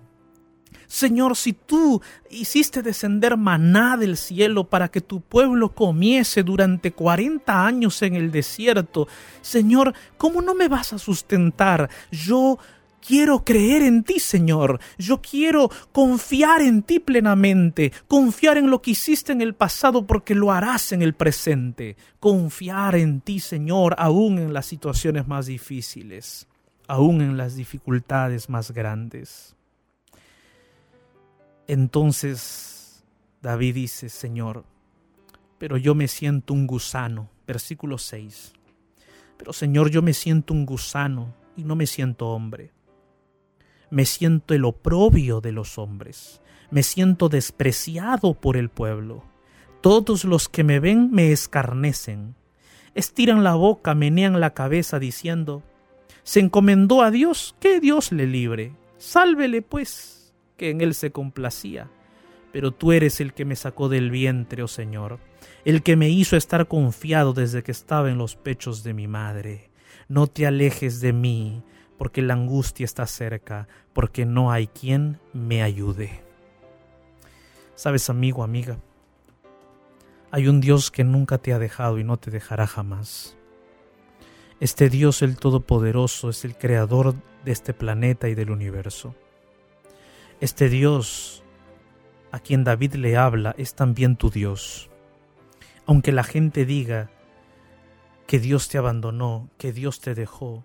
Señor, 0.87 1.35
si 1.35 1.53
tú 1.53 2.01
hiciste 2.29 2.81
descender 2.81 3.37
maná 3.37 3.97
del 3.97 4.17
cielo 4.17 4.65
para 4.65 4.89
que 4.89 5.01
tu 5.01 5.21
pueblo 5.21 5.73
comiese 5.73 6.43
durante 6.43 6.91
cuarenta 6.91 7.65
años 7.65 8.01
en 8.01 8.15
el 8.15 8.31
desierto, 8.31 9.07
Señor, 9.41 9.93
¿cómo 10.17 10.41
no 10.41 10.53
me 10.53 10.67
vas 10.67 10.93
a 10.93 10.99
sustentar? 10.99 11.89
Yo 12.11 12.59
quiero 13.05 13.43
creer 13.43 13.81
en 13.81 14.03
ti, 14.03 14.19
Señor. 14.19 14.79
Yo 14.97 15.21
quiero 15.21 15.69
confiar 15.91 16.61
en 16.61 16.83
ti 16.83 16.99
plenamente, 16.99 17.91
confiar 18.07 18.57
en 18.57 18.69
lo 18.69 18.81
que 18.81 18.91
hiciste 18.91 19.31
en 19.31 19.41
el 19.41 19.53
pasado 19.53 20.05
porque 20.05 20.35
lo 20.35 20.51
harás 20.51 20.91
en 20.91 21.01
el 21.01 21.13
presente. 21.13 21.97
Confiar 22.19 22.95
en 22.95 23.21
ti, 23.21 23.39
Señor, 23.39 23.95
aún 23.97 24.39
en 24.39 24.53
las 24.53 24.65
situaciones 24.65 25.27
más 25.27 25.47
difíciles, 25.47 26.47
aún 26.87 27.21
en 27.21 27.37
las 27.37 27.55
dificultades 27.55 28.49
más 28.49 28.71
grandes. 28.71 29.55
Entonces 31.67 33.03
David 33.41 33.75
dice, 33.75 34.09
Señor, 34.09 34.65
pero 35.57 35.77
yo 35.77 35.95
me 35.95 36.07
siento 36.07 36.53
un 36.53 36.67
gusano. 36.67 37.29
Versículo 37.47 37.97
6. 37.97 38.53
Pero 39.37 39.53
Señor, 39.53 39.89
yo 39.91 40.01
me 40.01 40.13
siento 40.13 40.53
un 40.53 40.65
gusano 40.65 41.33
y 41.55 41.63
no 41.63 41.75
me 41.75 41.85
siento 41.85 42.29
hombre. 42.29 42.71
Me 43.89 44.05
siento 44.05 44.53
el 44.53 44.65
oprobio 44.65 45.41
de 45.41 45.51
los 45.51 45.77
hombres. 45.77 46.41
Me 46.71 46.83
siento 46.83 47.29
despreciado 47.29 48.33
por 48.33 48.57
el 48.57 48.69
pueblo. 48.69 49.23
Todos 49.81 50.25
los 50.25 50.49
que 50.49 50.63
me 50.63 50.79
ven 50.79 51.11
me 51.11 51.31
escarnecen. 51.31 52.35
Estiran 52.95 53.43
la 53.43 53.55
boca, 53.55 53.93
menean 53.93 54.39
la 54.39 54.53
cabeza, 54.53 54.99
diciendo, 54.99 55.63
Se 56.25 56.39
encomendó 56.39 57.03
a 57.03 57.11
Dios, 57.11 57.55
que 57.59 57.79
Dios 57.79 58.11
le 58.11 58.25
libre. 58.25 58.73
Sálvele, 58.97 59.61
pues 59.61 60.33
que 60.57 60.71
en 60.71 60.81
él 60.81 60.95
se 60.95 61.11
complacía. 61.11 61.91
Pero 62.51 62.71
tú 62.71 62.91
eres 62.91 63.21
el 63.21 63.33
que 63.33 63.45
me 63.45 63.55
sacó 63.55 63.89
del 63.89 64.09
vientre, 64.09 64.63
oh 64.63 64.67
Señor, 64.67 65.19
el 65.65 65.83
que 65.83 65.95
me 65.95 66.09
hizo 66.09 66.35
estar 66.35 66.67
confiado 66.67 67.33
desde 67.33 67.61
que 67.61 67.71
estaba 67.71 68.09
en 68.09 68.17
los 68.17 68.35
pechos 68.35 68.83
de 68.83 68.95
mi 68.95 69.07
madre. 69.07 69.69
No 70.07 70.25
te 70.25 70.47
alejes 70.47 70.99
de 70.99 71.13
mí, 71.13 71.61
porque 71.95 72.23
la 72.23 72.33
angustia 72.33 72.85
está 72.85 73.05
cerca, 73.05 73.67
porque 73.93 74.25
no 74.25 74.51
hay 74.51 74.65
quien 74.65 75.19
me 75.31 75.61
ayude. 75.61 76.23
Sabes, 77.75 78.09
amigo, 78.09 78.43
amiga, 78.43 78.79
hay 80.31 80.47
un 80.47 80.59
Dios 80.59 80.89
que 80.89 81.03
nunca 81.03 81.37
te 81.37 81.53
ha 81.53 81.59
dejado 81.59 81.99
y 81.99 82.03
no 82.03 82.17
te 82.17 82.31
dejará 82.31 82.65
jamás. 82.65 83.37
Este 84.61 84.89
Dios 84.89 85.21
el 85.21 85.35
Todopoderoso 85.35 86.29
es 86.29 86.45
el 86.45 86.55
creador 86.55 87.15
de 87.43 87.51
este 87.51 87.73
planeta 87.73 88.29
y 88.29 88.35
del 88.35 88.51
universo. 88.51 89.13
Este 90.39 90.69
Dios 90.69 91.43
a 92.31 92.39
quien 92.39 92.63
David 92.63 92.93
le 92.93 93.17
habla 93.17 93.53
es 93.57 93.75
también 93.75 94.15
tu 94.15 94.29
Dios. 94.29 94.89
Aunque 95.85 96.13
la 96.13 96.23
gente 96.23 96.65
diga 96.65 97.09
que 98.27 98.39
Dios 98.39 98.69
te 98.69 98.77
abandonó, 98.77 99.49
que 99.57 99.73
Dios 99.73 99.99
te 99.99 100.15
dejó, 100.15 100.63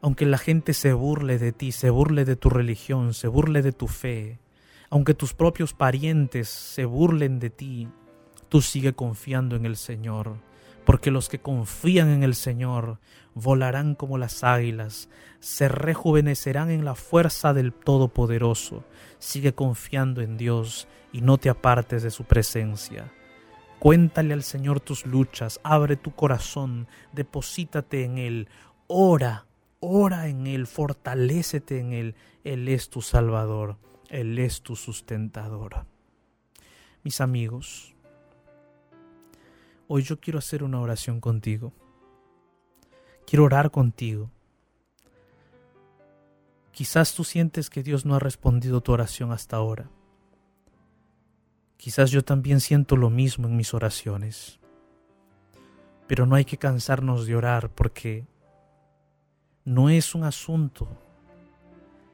aunque 0.00 0.24
la 0.24 0.38
gente 0.38 0.72
se 0.72 0.92
burle 0.92 1.38
de 1.38 1.50
ti, 1.50 1.72
se 1.72 1.90
burle 1.90 2.24
de 2.24 2.36
tu 2.36 2.48
religión, 2.48 3.12
se 3.12 3.26
burle 3.26 3.62
de 3.62 3.72
tu 3.72 3.88
fe, 3.88 4.38
aunque 4.88 5.14
tus 5.14 5.34
propios 5.34 5.74
parientes 5.74 6.48
se 6.48 6.84
burlen 6.84 7.40
de 7.40 7.50
ti, 7.50 7.88
tú 8.48 8.62
sigue 8.62 8.92
confiando 8.92 9.56
en 9.56 9.66
el 9.66 9.76
Señor, 9.76 10.36
porque 10.90 11.12
los 11.12 11.28
que 11.28 11.38
confían 11.38 12.08
en 12.08 12.24
el 12.24 12.34
Señor 12.34 12.98
volarán 13.34 13.94
como 13.94 14.18
las 14.18 14.42
águilas, 14.42 15.08
se 15.38 15.68
rejuvenecerán 15.68 16.68
en 16.68 16.84
la 16.84 16.96
fuerza 16.96 17.54
del 17.54 17.72
Todopoderoso. 17.72 18.82
Sigue 19.20 19.54
confiando 19.54 20.20
en 20.20 20.36
Dios 20.36 20.88
y 21.12 21.20
no 21.20 21.38
te 21.38 21.48
apartes 21.48 22.02
de 22.02 22.10
su 22.10 22.24
presencia. 22.24 23.12
Cuéntale 23.78 24.34
al 24.34 24.42
Señor 24.42 24.80
tus 24.80 25.06
luchas, 25.06 25.60
abre 25.62 25.94
tu 25.94 26.12
corazón, 26.12 26.88
deposítate 27.12 28.02
en 28.02 28.18
Él, 28.18 28.48
ora, 28.88 29.46
ora 29.78 30.26
en 30.26 30.48
Él, 30.48 30.66
fortalécete 30.66 31.78
en 31.78 31.92
Él. 31.92 32.14
Él 32.42 32.66
es 32.66 32.90
tu 32.90 33.00
Salvador, 33.00 33.76
Él 34.08 34.40
es 34.40 34.62
tu 34.62 34.74
sustentador. 34.74 35.86
Mis 37.04 37.20
amigos, 37.20 37.94
hoy 39.92 40.04
yo 40.04 40.20
quiero 40.20 40.38
hacer 40.38 40.62
una 40.62 40.80
oración 40.80 41.20
contigo. 41.20 41.72
Quiero 43.26 43.44
orar 43.44 43.72
contigo. 43.72 44.30
Quizás 46.70 47.12
tú 47.12 47.24
sientes 47.24 47.68
que 47.70 47.82
Dios 47.82 48.06
no 48.06 48.14
ha 48.14 48.20
respondido 48.20 48.82
tu 48.82 48.92
oración 48.92 49.32
hasta 49.32 49.56
ahora. 49.56 49.90
Quizás 51.76 52.12
yo 52.12 52.22
también 52.22 52.60
siento 52.60 52.96
lo 52.96 53.10
mismo 53.10 53.48
en 53.48 53.56
mis 53.56 53.74
oraciones. 53.74 54.60
Pero 56.06 56.24
no 56.24 56.36
hay 56.36 56.44
que 56.44 56.56
cansarnos 56.56 57.26
de 57.26 57.34
orar 57.34 57.68
porque 57.68 58.28
no 59.64 59.90
es 59.90 60.14
un 60.14 60.22
asunto 60.22 60.86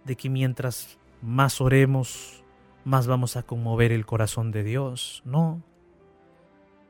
de 0.06 0.16
que 0.16 0.30
mientras 0.30 0.98
más 1.20 1.60
oremos, 1.60 2.42
más 2.84 3.06
vamos 3.06 3.36
a 3.36 3.42
conmover 3.42 3.92
el 3.92 4.06
corazón 4.06 4.50
de 4.50 4.64
Dios. 4.64 5.20
No. 5.26 5.62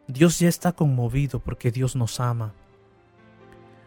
Dios 0.09 0.39
ya 0.39 0.49
está 0.49 0.73
conmovido 0.73 1.41
porque 1.41 1.73
Dios 1.73 1.97
nos 1.97 2.21
ama. 2.21 2.55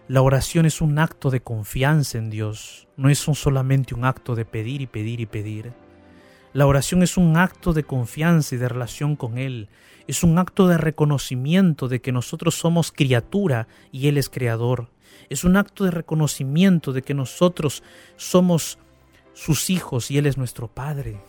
La 0.10 0.22
oración 0.22 0.66
es 0.66 0.82
un 0.82 1.00
acto 1.00 1.30
de 1.30 1.42
confianza 1.42 2.18
en 2.18 2.30
Dios, 2.30 2.90
no 2.98 3.10
es 3.10 3.20
solamente 3.20 3.96
un 3.96 4.04
acto 4.04 4.36
de 4.36 4.44
pedir 4.44 4.82
y 4.82 4.88
pedir 4.88 5.22
y 5.22 5.26
pedir. 5.26 5.72
La 6.52 6.66
oración 6.66 7.04
es 7.04 7.16
un 7.16 7.38
acto 7.38 7.72
de 7.72 7.84
confianza 7.84 8.56
y 8.56 8.58
de 8.58 8.68
relación 8.68 9.16
con 9.16 9.38
Él, 9.38 9.70
es 10.08 10.24
un 10.24 10.38
acto 10.40 10.68
de 10.68 10.78
reconocimiento 10.78 11.88
de 11.88 12.02
que 12.02 12.12
nosotros 12.12 12.56
somos 12.56 12.92
criatura 12.92 13.68
y 13.92 14.08
Él 14.08 14.18
es 14.18 14.28
creador, 14.28 14.90
es 15.30 15.46
un 15.46 15.56
acto 15.56 15.86
de 15.86 15.92
reconocimiento 15.92 16.92
de 16.92 17.02
que 17.02 17.14
nosotros 17.14 17.82
somos 18.18 18.78
sus 19.34 19.70
hijos 19.70 20.12
y 20.12 20.18
Él 20.18 20.26
es 20.26 20.38
nuestro 20.38 20.68
Padre, 20.68 21.22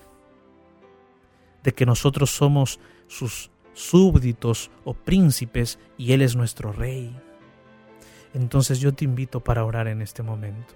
de 1.62 1.74
que 1.74 1.86
nosotros 1.86 2.30
somos 2.30 2.80
sus 3.06 3.50
súbditos 3.80 4.70
o 4.84 4.94
príncipes 4.94 5.78
y 5.96 6.12
Él 6.12 6.22
es 6.22 6.36
nuestro 6.36 6.72
Rey. 6.72 7.16
Entonces 8.34 8.78
yo 8.78 8.92
te 8.94 9.04
invito 9.04 9.40
para 9.40 9.64
orar 9.64 9.88
en 9.88 10.02
este 10.02 10.22
momento. 10.22 10.74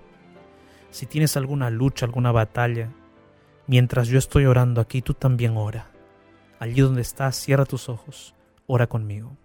Si 0.91 1.07
tienes 1.07 1.37
alguna 1.37 1.71
lucha, 1.71 2.07
alguna 2.07 2.33
batalla, 2.33 2.91
mientras 3.67 4.09
yo 4.09 4.19
estoy 4.19 4.47
orando 4.47 4.81
aquí, 4.81 5.03
tú 5.03 5.15
también 5.15 5.57
ora. 5.57 5.91
Allí 6.59 6.81
donde 6.81 7.03
estás, 7.03 7.37
cierra 7.37 7.65
tus 7.65 7.89
ojos, 7.89 8.35
ora 8.67 8.87
conmigo. 8.87 9.37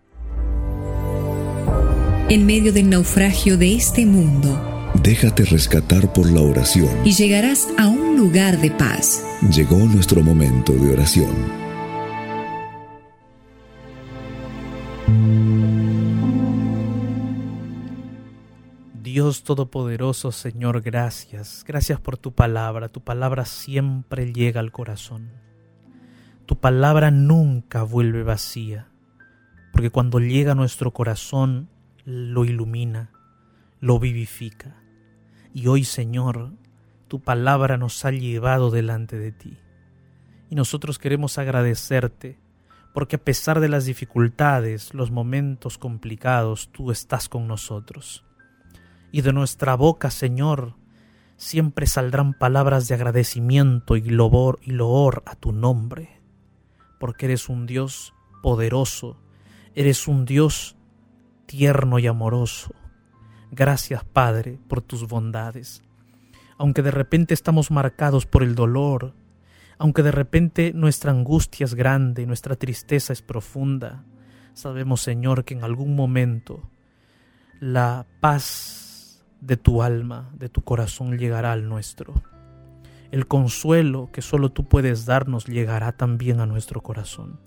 En 2.29 2.45
medio 2.45 2.71
del 2.71 2.89
naufragio 2.89 3.57
de 3.57 3.75
este 3.75 4.05
mundo, 4.05 4.91
déjate 5.03 5.45
rescatar 5.45 6.13
por 6.13 6.31
la 6.31 6.41
oración 6.41 6.89
y 7.03 7.13
llegarás 7.13 7.67
a 7.79 7.87
un 7.87 8.15
lugar 8.17 8.59
de 8.59 8.69
paz. 8.69 9.23
Llegó 9.51 9.77
nuestro 9.77 10.21
momento 10.21 10.73
de 10.73 10.93
oración. 10.93 11.58
Dios 19.21 19.43
Todopoderoso, 19.43 20.31
Señor, 20.31 20.79
gracias. 20.79 21.65
Gracias 21.67 21.99
por 21.99 22.17
tu 22.17 22.31
palabra. 22.31 22.87
Tu 22.87 23.01
palabra 23.01 23.43
siempre 23.43 24.31
llega 24.31 24.61
al 24.61 24.71
corazón. 24.71 25.29
Tu 26.45 26.57
palabra 26.57 27.11
nunca 27.11 27.83
vuelve 27.83 28.23
vacía, 28.23 28.87
porque 29.73 29.89
cuando 29.89 30.21
llega 30.21 30.53
a 30.53 30.55
nuestro 30.55 30.93
corazón, 30.93 31.67
lo 32.05 32.45
ilumina, 32.45 33.11
lo 33.81 33.99
vivifica. 33.99 34.77
Y 35.53 35.67
hoy, 35.67 35.83
Señor, 35.83 36.53
tu 37.09 37.19
palabra 37.19 37.75
nos 37.75 38.05
ha 38.05 38.11
llevado 38.11 38.71
delante 38.71 39.19
de 39.19 39.33
ti. 39.33 39.57
Y 40.49 40.55
nosotros 40.55 40.97
queremos 40.97 41.37
agradecerte, 41.37 42.39
porque 42.93 43.17
a 43.17 43.25
pesar 43.25 43.59
de 43.59 43.67
las 43.67 43.83
dificultades, 43.83 44.93
los 44.93 45.11
momentos 45.11 45.77
complicados, 45.77 46.69
tú 46.71 46.89
estás 46.89 47.27
con 47.27 47.49
nosotros 47.49 48.23
y 49.11 49.21
de 49.21 49.33
nuestra 49.33 49.75
boca, 49.75 50.11
Señor, 50.11 50.75
siempre 51.37 51.87
saldrán 51.87 52.33
palabras 52.33 52.87
de 52.87 52.95
agradecimiento 52.95 53.95
y 53.95 54.01
loor, 54.01 54.59
y 54.61 54.71
loor 54.71 55.23
a 55.25 55.35
tu 55.35 55.51
nombre, 55.51 56.21
porque 56.99 57.25
eres 57.25 57.49
un 57.49 57.65
Dios 57.65 58.13
poderoso, 58.43 59.17
eres 59.73 60.07
un 60.07 60.25
Dios 60.25 60.75
tierno 61.45 61.97
y 61.97 62.07
amoroso. 62.07 62.75
Gracias, 63.51 64.03
Padre, 64.03 64.59
por 64.67 64.81
tus 64.81 65.07
bondades. 65.07 65.81
Aunque 66.57 66.81
de 66.81 66.91
repente 66.91 67.33
estamos 67.33 67.71
marcados 67.71 68.25
por 68.25 68.43
el 68.43 68.53
dolor, 68.53 69.13
aunque 69.77 70.03
de 70.03 70.11
repente 70.11 70.73
nuestra 70.75 71.11
angustia 71.11 71.63
es 71.63 71.73
grande, 71.73 72.27
nuestra 72.27 72.55
tristeza 72.57 73.13
es 73.13 73.21
profunda, 73.21 74.03
sabemos, 74.53 75.01
Señor, 75.01 75.45
que 75.45 75.53
en 75.53 75.63
algún 75.63 75.95
momento 75.95 76.69
la 77.61 78.05
paz 78.19 78.88
de 79.41 79.57
tu 79.57 79.81
alma, 79.81 80.29
de 80.33 80.49
tu 80.49 80.61
corazón 80.61 81.17
llegará 81.17 81.51
al 81.51 81.67
nuestro. 81.67 82.13
el 83.11 83.25
consuelo 83.25 84.09
que 84.13 84.21
solo 84.21 84.51
tú 84.51 84.65
puedes 84.65 85.07
darnos 85.07 85.45
llegará 85.45 85.93
también 85.93 86.39
a 86.41 86.45
nuestro 86.45 86.81
corazón. 86.81 87.39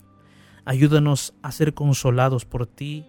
Ayúdanos 0.64 1.34
a 1.42 1.52
ser 1.52 1.74
consolados 1.74 2.44
por 2.44 2.66
ti. 2.66 3.06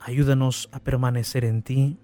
Ayúdanos 0.00 0.68
a 0.72 0.80
permanecer 0.80 1.44
en 1.44 1.62
ti. 1.62 1.98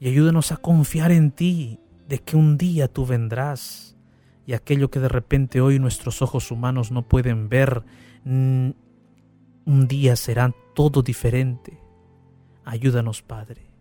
Y 0.00 0.08
ayúdanos 0.08 0.50
a 0.52 0.56
confiar 0.56 1.12
en 1.12 1.30
ti 1.30 1.78
de 2.08 2.18
que 2.18 2.36
un 2.36 2.58
día 2.58 2.88
tú 2.88 3.06
vendrás 3.06 3.96
y 4.46 4.52
aquello 4.52 4.90
que 4.90 5.00
de 5.00 5.08
repente 5.08 5.60
hoy 5.60 5.78
nuestros 5.78 6.22
ojos 6.22 6.50
humanos 6.50 6.92
no 6.92 7.02
pueden 7.02 7.48
ver, 7.48 7.82
mm, 8.24 8.70
un 9.64 9.88
día 9.88 10.14
será 10.14 10.54
todo 10.74 11.02
diferente. 11.02 11.80
Ayúdanos, 12.64 13.22
Padre, 13.22 13.65